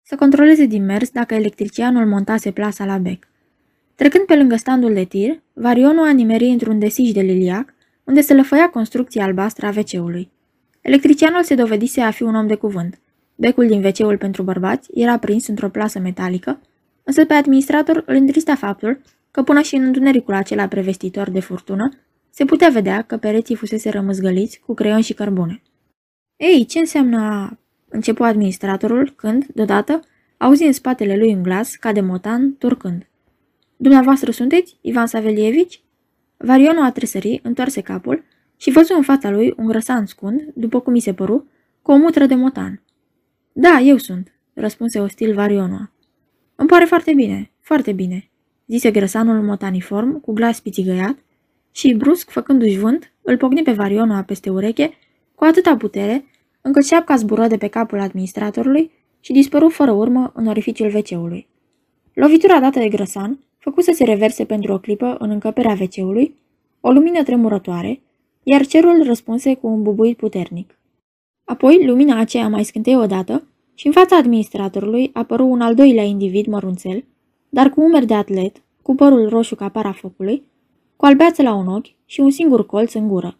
să 0.03 0.17
controleze 0.17 0.67
din 0.67 0.85
mers 0.85 1.11
dacă 1.11 1.35
electricianul 1.35 2.07
montase 2.07 2.51
plasa 2.51 2.85
la 2.85 2.99
bec. 2.99 3.29
Trecând 3.95 4.25
pe 4.25 4.37
lângă 4.37 4.57
standul 4.57 4.95
de 4.95 5.05
tir, 5.05 5.43
Varionua 5.53 6.11
nimeri 6.11 6.47
într-un 6.47 6.79
desiș 6.79 7.13
de 7.13 7.21
liliac, 7.21 7.75
unde 8.05 8.21
se 8.21 8.35
lăfăia 8.35 8.71
construcția 8.71 9.25
albastră 9.25 9.67
a 9.67 9.71
veceului. 9.71 10.31
Electricianul 10.81 11.43
se 11.43 11.55
dovedise 11.55 12.01
a 12.01 12.11
fi 12.11 12.23
un 12.23 12.35
om 12.35 12.47
de 12.47 12.55
cuvânt. 12.55 13.01
Becul 13.35 13.67
din 13.67 13.81
veceul 13.81 14.19
pentru 14.19 14.43
bărbați 14.43 14.91
era 14.95 15.19
prins 15.19 15.47
într-o 15.47 15.69
plasă 15.69 15.99
metalică, 15.99 16.61
însă 17.03 17.25
pe 17.25 17.35
administrator 17.35 18.03
îl 18.07 18.15
întrista 18.15 18.55
faptul 18.55 19.01
că 19.31 19.43
până 19.43 19.61
și 19.61 19.75
în 19.75 19.83
întunericul 19.83 20.35
acela 20.35 20.69
prevestitor 20.69 21.31
de 21.31 21.41
furtună, 21.41 21.89
se 22.31 22.45
putea 22.45 22.69
vedea 22.69 23.03
că 23.03 23.17
pereții 23.17 23.55
fusese 23.55 23.91
rămâzgăliți 23.91 24.61
cu 24.67 24.75
creion 24.75 25.01
și 25.01 25.15
cărbune. 25.15 25.63
Ei, 26.37 26.65
ce 26.65 26.79
înseamnă 26.79 27.51
Începu 27.95 28.23
administratorul 28.23 29.13
când, 29.17 29.47
deodată, 29.47 30.01
auzi 30.37 30.65
în 30.65 30.73
spatele 30.73 31.17
lui 31.17 31.35
un 31.35 31.43
glas, 31.43 31.75
ca 31.75 31.93
de 31.93 32.01
motan, 32.01 32.57
turcând. 32.57 33.07
Dumneavoastră 33.77 34.31
sunteți, 34.31 34.77
Ivan 34.81 35.07
Savelievici? 35.07 35.83
Varionul 36.37 36.85
a 36.85 36.91
tresări, 36.91 37.41
întoarse 37.43 37.81
capul 37.81 38.25
și 38.57 38.71
văzu 38.71 38.95
în 38.95 39.03
fața 39.03 39.31
lui 39.31 39.55
un 39.57 39.67
grăsan 39.67 40.07
scund, 40.07 40.53
după 40.55 40.81
cum 40.81 40.93
mi 40.93 41.01
se 41.01 41.15
păru, 41.15 41.47
cu 41.83 41.93
o 41.93 41.97
mutră 41.97 42.27
de 42.27 42.35
motan. 42.35 42.83
Da, 43.53 43.79
eu 43.79 43.97
sunt, 43.97 44.33
răspunse 44.55 45.01
ostil 45.01 45.35
Varionul. 45.35 45.91
Îmi 46.55 46.69
pare 46.69 46.85
foarte 46.85 47.13
bine, 47.15 47.51
foarte 47.61 47.93
bine, 47.93 48.31
zise 48.67 48.91
grăsanul 48.91 49.43
motaniform 49.43 50.21
cu 50.21 50.33
glas 50.33 50.61
pițigăiat 50.61 51.17
și, 51.71 51.95
brusc, 51.95 52.31
făcându-și 52.31 52.79
vânt, 52.79 53.13
îl 53.23 53.37
pocni 53.37 53.63
pe 53.63 53.73
Varionul 53.73 54.23
peste 54.23 54.51
ureche 54.51 54.91
cu 55.35 55.45
atâta 55.45 55.77
putere 55.77 56.25
încât 56.63 56.85
șapca 56.85 57.17
zbură 57.17 57.47
de 57.47 57.57
pe 57.57 57.67
capul 57.67 58.01
administratorului 58.01 58.91
și 59.21 59.33
dispăru 59.33 59.69
fără 59.69 59.91
urmă 59.91 60.33
în 60.35 60.47
orificiul 60.47 60.95
wc 60.95 61.45
Lovitura 62.13 62.61
dată 62.61 62.79
de 62.79 62.89
grăsan 62.89 63.39
făcu 63.59 63.81
să 63.81 63.93
se 63.95 64.05
reverse 64.05 64.45
pentru 64.45 64.73
o 64.73 64.79
clipă 64.79 65.17
în 65.19 65.31
încăperea 65.31 65.77
wc 65.81 66.31
o 66.81 66.91
lumină 66.91 67.23
tremurătoare, 67.23 68.01
iar 68.43 68.67
cerul 68.67 69.03
răspunse 69.05 69.55
cu 69.55 69.67
un 69.67 69.83
bubuit 69.83 70.17
puternic. 70.17 70.79
Apoi, 71.45 71.87
lumina 71.87 72.19
aceea 72.19 72.49
mai 72.49 72.65
scânteie 72.65 72.97
odată 72.97 73.47
și 73.75 73.87
în 73.87 73.93
fața 73.93 74.17
administratorului 74.17 75.11
apăru 75.13 75.47
un 75.47 75.61
al 75.61 75.75
doilea 75.75 76.03
individ 76.03 76.47
mărunțel, 76.47 77.05
dar 77.49 77.71
cu 77.71 77.81
umeri 77.81 78.07
de 78.07 78.15
atlet, 78.15 78.63
cu 78.83 78.95
părul 78.95 79.29
roșu 79.29 79.55
ca 79.55 79.69
para 79.69 79.93
focului, 79.93 80.43
cu 80.97 81.05
albeață 81.05 81.43
la 81.43 81.55
un 81.55 81.67
ochi 81.67 81.95
și 82.05 82.21
un 82.21 82.31
singur 82.31 82.67
colț 82.67 82.93
în 82.93 83.09
gură. 83.09 83.39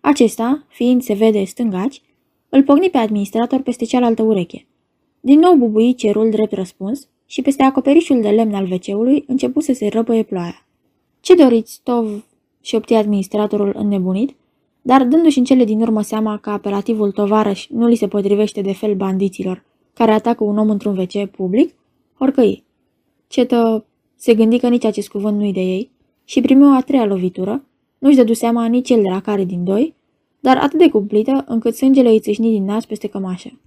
Acesta, 0.00 0.64
fiind 0.68 1.02
se 1.02 1.14
vede 1.14 1.44
stângaci, 1.44 2.02
îl 2.48 2.62
pocni 2.62 2.90
pe 2.90 2.98
administrator 2.98 3.60
peste 3.60 3.84
cealaltă 3.84 4.22
ureche. 4.22 4.66
Din 5.20 5.38
nou 5.38 5.54
bubui 5.54 5.94
cerul 5.94 6.30
drept 6.30 6.52
răspuns 6.52 7.08
și 7.26 7.42
peste 7.42 7.62
acoperișul 7.62 8.20
de 8.20 8.28
lemn 8.28 8.54
al 8.54 8.66
veceului 8.66 9.24
începu 9.26 9.60
să 9.60 9.72
se 9.72 9.88
răpăie 9.88 10.22
ploaia. 10.22 10.66
Ce 11.20 11.34
doriți, 11.34 11.80
Tov?" 11.82 12.24
șopti 12.60 12.94
administratorul 12.94 13.74
înnebunit, 13.76 14.36
dar 14.82 15.04
dându-și 15.04 15.38
în 15.38 15.44
cele 15.44 15.64
din 15.64 15.80
urmă 15.80 16.02
seama 16.02 16.36
că 16.36 16.50
apelativul 16.50 17.10
tovarăș 17.10 17.66
nu 17.68 17.86
li 17.86 17.94
se 17.94 18.08
potrivește 18.08 18.60
de 18.60 18.72
fel 18.72 18.94
bandiților 18.94 19.64
care 19.94 20.10
atacă 20.10 20.44
un 20.44 20.58
om 20.58 20.70
într-un 20.70 20.98
WC 20.98 21.30
public, 21.30 21.74
horcăi. 22.18 22.64
Cetă 23.26 23.84
se 24.16 24.34
gândi 24.34 24.58
că 24.58 24.68
nici 24.68 24.84
acest 24.84 25.08
cuvânt 25.08 25.38
nu-i 25.38 25.52
de 25.52 25.60
ei 25.60 25.90
și 26.24 26.40
primi 26.40 26.64
o 26.64 26.68
a 26.68 26.80
treia 26.80 27.04
lovitură, 27.04 27.64
nu-și 27.98 28.16
dădu 28.16 28.32
seama 28.32 28.66
nici 28.66 28.90
el 28.90 29.02
de 29.02 29.08
la 29.08 29.20
care 29.20 29.44
din 29.44 29.64
doi, 29.64 29.94
dar 30.40 30.56
atât 30.56 30.78
de 30.78 30.88
cumplită 30.88 31.44
încât 31.46 31.74
sângele 31.74 32.08
îi 32.08 32.20
țâșni 32.20 32.50
din 32.50 32.64
nas 32.64 32.84
peste 32.84 33.08
cămașă. 33.08 33.60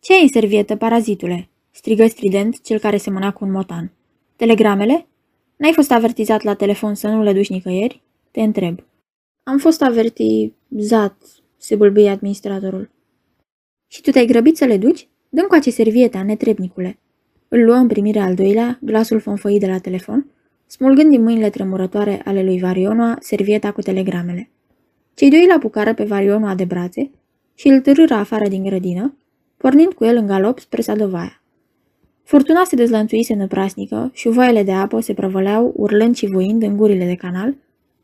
Ce 0.00 0.12
ai 0.12 0.22
în 0.22 0.28
servietă, 0.28 0.76
parazitule?" 0.76 1.48
strigă 1.70 2.06
strident 2.06 2.60
cel 2.60 2.78
care 2.78 2.96
semăna 2.96 3.32
cu 3.32 3.44
un 3.44 3.50
motan. 3.50 3.92
Telegramele? 4.36 5.06
N-ai 5.56 5.72
fost 5.72 5.90
avertizat 5.90 6.42
la 6.42 6.54
telefon 6.54 6.94
să 6.94 7.08
nu 7.08 7.22
le 7.22 7.32
duci 7.32 7.48
nicăieri? 7.48 8.02
Te 8.30 8.42
întreb. 8.42 8.78
Am 9.42 9.58
fost 9.58 9.82
avertizat, 9.82 11.42
se 11.56 11.76
bâlbâie 11.76 12.08
administratorul. 12.08 12.90
Și 13.86 14.00
tu 14.00 14.10
te-ai 14.10 14.26
grăbit 14.26 14.56
să 14.56 14.64
le 14.64 14.76
duci? 14.76 15.08
Dăm 15.28 15.46
cu 15.46 15.54
ace 15.54 15.70
servieta, 15.70 16.22
netrebnicule. 16.22 16.98
Îl 17.48 17.64
luă 17.64 17.74
în 17.74 17.86
primirea 17.86 18.24
al 18.24 18.34
doilea, 18.34 18.78
glasul 18.82 19.20
fonfăit 19.20 19.60
de 19.60 19.66
la 19.66 19.78
telefon, 19.78 20.26
smulgând 20.66 21.10
din 21.10 21.22
mâinile 21.22 21.50
tremurătoare 21.50 22.22
ale 22.24 22.44
lui 22.44 22.60
Varionoa 22.60 23.16
servieta 23.20 23.72
cu 23.72 23.80
telegramele. 23.80 24.50
Cei 25.14 25.30
doi 25.30 25.44
îl 25.44 25.50
apucară 25.50 25.94
pe 25.94 26.04
varionul 26.04 26.54
de 26.56 26.64
brațe 26.64 27.10
și 27.54 27.68
îl 27.68 27.80
târâră 27.80 28.14
afară 28.14 28.48
din 28.48 28.62
grădină, 28.62 29.16
pornind 29.56 29.92
cu 29.92 30.04
el 30.04 30.16
în 30.16 30.26
galop 30.26 30.58
spre 30.58 30.80
Sadovaia. 30.80 31.42
Furtuna 32.22 32.64
se 32.64 32.76
dezlănțuise 32.76 33.34
năprasnică 33.34 34.10
și 34.14 34.28
voile 34.28 34.62
de 34.62 34.72
apă 34.72 35.00
se 35.00 35.14
prăvăleau 35.14 35.72
urlând 35.76 36.16
și 36.16 36.26
voind 36.26 36.62
în 36.62 36.76
gurile 36.76 37.04
de 37.06 37.14
canal, 37.14 37.54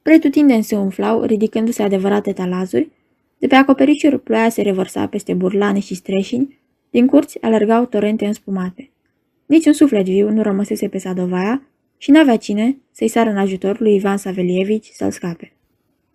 pretutindeni 0.03 0.62
se 0.62 0.77
umflau, 0.77 1.23
ridicându-se 1.23 1.83
adevărate 1.83 2.33
talazuri, 2.33 2.90
de 3.38 3.47
pe 3.47 3.55
acoperișuri 3.55 4.21
ploaia 4.21 4.49
se 4.49 4.62
revărsa 4.62 5.07
peste 5.07 5.35
burlane 5.35 5.79
și 5.79 5.95
streșini, 5.95 6.59
din 6.90 7.07
curți 7.07 7.42
alergau 7.42 7.85
torente 7.85 8.27
înspumate. 8.27 8.90
Nici 9.47 9.66
un 9.66 9.73
suflet 9.73 10.05
viu 10.05 10.31
nu 10.31 10.42
rămăsese 10.42 10.88
pe 10.88 10.99
Sadovaia 10.99 11.62
și 11.97 12.11
n-avea 12.11 12.37
cine 12.37 12.77
să-i 12.90 13.09
sară 13.09 13.31
în 13.31 13.37
ajutor 13.37 13.81
lui 13.81 13.95
Ivan 13.95 14.16
Savelievici 14.16 14.88
să-l 14.92 15.11
scape. 15.11 15.56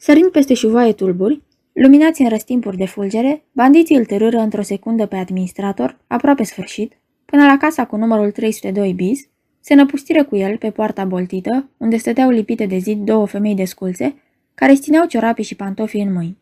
Sărind 0.04 0.32
peste 0.32 0.54
șuvoaie 0.54 0.94
tulburi, 0.94 1.42
luminați 1.74 2.22
în 2.22 2.30
răstimpuri 2.30 2.78
de 2.78 2.86
fulgere, 2.86 3.44
bandiții 3.52 3.96
îl 3.96 4.06
târâră 4.06 4.38
într-o 4.38 4.62
secundă 4.62 5.06
pe 5.06 5.16
administrator, 5.16 5.98
aproape 6.08 6.44
sfârșit, 6.44 6.98
până 7.26 7.46
la 7.46 7.58
casa 7.58 7.86
cu 7.86 7.96
numărul 7.96 8.32
302 8.32 8.94
bis, 8.94 9.28
se 9.60 9.74
năpustiră 9.74 10.24
cu 10.24 10.36
el 10.36 10.58
pe 10.58 10.70
poarta 10.70 11.06
boltită, 11.06 11.70
unde 11.78 11.98
stăteau 11.98 12.30
lipite 12.30 12.66
de 12.66 12.78
zid 12.78 13.06
două 13.06 13.26
femei 13.26 13.56
de 13.56 13.64
sculțe, 13.64 14.16
care 14.54 14.76
țineau 14.76 15.06
ciorapii 15.06 15.44
și 15.44 15.56
pantofii 15.56 16.02
în 16.02 16.14
mâini. 16.14 16.38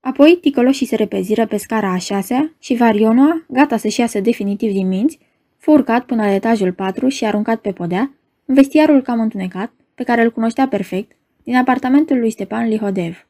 Apoi 0.00 0.38
ticăloșii 0.40 0.86
se 0.86 0.96
repeziră 0.96 1.46
pe 1.46 1.56
scara 1.56 1.92
a 1.92 1.98
șasea 1.98 2.54
și 2.58 2.74
Varionoa, 2.74 3.44
gata 3.48 3.76
să-și 3.76 4.00
iasă 4.00 4.20
definitiv 4.20 4.72
din 4.72 4.88
minți, 4.88 5.18
fu 5.58 5.70
urcat 5.70 6.04
până 6.04 6.22
la 6.22 6.34
etajul 6.34 6.72
4 6.72 7.08
și 7.08 7.24
aruncat 7.24 7.60
pe 7.60 7.72
podea, 7.72 8.14
în 8.44 8.54
vestiarul 8.54 9.02
cam 9.02 9.20
întunecat, 9.20 9.72
pe 9.94 10.02
care 10.02 10.22
îl 10.22 10.30
cunoștea 10.30 10.68
perfect, 10.68 11.16
din 11.44 11.56
apartamentul 11.56 12.18
lui 12.18 12.30
Stepan 12.30 12.68
Lihodev. 12.68 13.26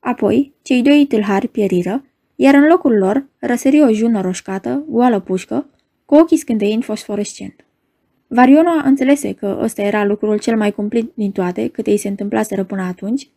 Apoi, 0.00 0.52
cei 0.62 0.82
doi 0.82 1.06
tâlhari 1.06 1.48
pieriră, 1.48 2.04
iar 2.34 2.54
în 2.54 2.66
locul 2.66 2.98
lor 2.98 3.26
răsări 3.38 3.82
o 3.82 3.92
jună 3.92 4.20
roșcată, 4.20 4.84
goală 4.88 5.20
pușcă, 5.20 5.66
cu 6.04 6.14
ochii 6.14 6.36
scânteind 6.36 6.84
fosforescent. 6.84 7.64
Variona 8.26 8.82
înțelese 8.84 9.32
că 9.32 9.58
ăsta 9.62 9.82
era 9.82 10.04
lucrul 10.04 10.38
cel 10.38 10.56
mai 10.56 10.72
cumplit 10.72 11.12
din 11.14 11.32
toate 11.32 11.68
câte 11.68 11.90
îi 11.90 11.96
se 11.96 12.08
întâmplaseră 12.08 12.64
până 12.64 12.82
atunci 12.82 13.28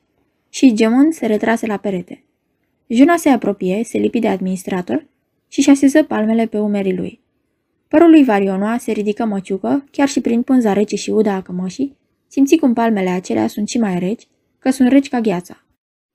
și 0.49 0.73
gemând 0.73 1.13
se 1.13 1.25
retrase 1.25 1.65
la 1.65 1.77
perete. 1.77 2.23
Juna 2.87 3.15
se 3.15 3.29
apropie, 3.29 3.83
se 3.83 3.97
lipi 3.97 4.19
de 4.19 4.27
administrator 4.27 5.05
și 5.47 5.61
și 5.61 5.69
așeză 5.69 6.03
palmele 6.03 6.45
pe 6.45 6.59
umerii 6.59 6.95
lui. 6.95 7.19
Părul 7.87 8.09
lui 8.09 8.23
Varionoa 8.23 8.77
se 8.77 8.91
ridică 8.91 9.25
măciucă, 9.25 9.83
chiar 9.91 10.07
și 10.07 10.21
prin 10.21 10.41
pânza 10.41 10.73
rece 10.73 10.95
și 10.95 11.09
uda 11.09 11.33
a 11.33 11.41
cămășii, 11.41 11.97
Simți 12.31 12.55
cum 12.55 12.73
palmele 12.73 13.09
acelea 13.09 13.47
sunt 13.47 13.67
și 13.67 13.77
mai 13.77 13.99
reci, 13.99 14.27
că 14.59 14.69
sunt 14.69 14.89
reci 14.89 15.09
ca 15.09 15.19
gheața. 15.19 15.63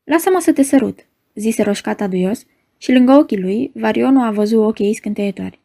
Lasă-mă 0.04 0.38
să 0.40 0.52
te 0.52 0.62
sărut, 0.62 1.06
zise 1.34 1.62
roșcata 1.62 2.06
duios 2.06 2.44
și 2.78 2.92
lângă 2.92 3.12
ochii 3.12 3.40
lui, 3.40 3.70
Varionul 3.74 4.26
a 4.26 4.30
văzut 4.30 4.64
ochii 4.64 4.86
ei 4.86 4.94
scânteietoare. 4.94 5.58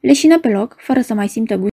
Leșină 0.00 0.38
pe 0.38 0.48
loc, 0.48 0.76
fără 0.78 1.00
să 1.00 1.14
mai 1.14 1.28
simtă 1.28 1.56
gust 1.56 1.70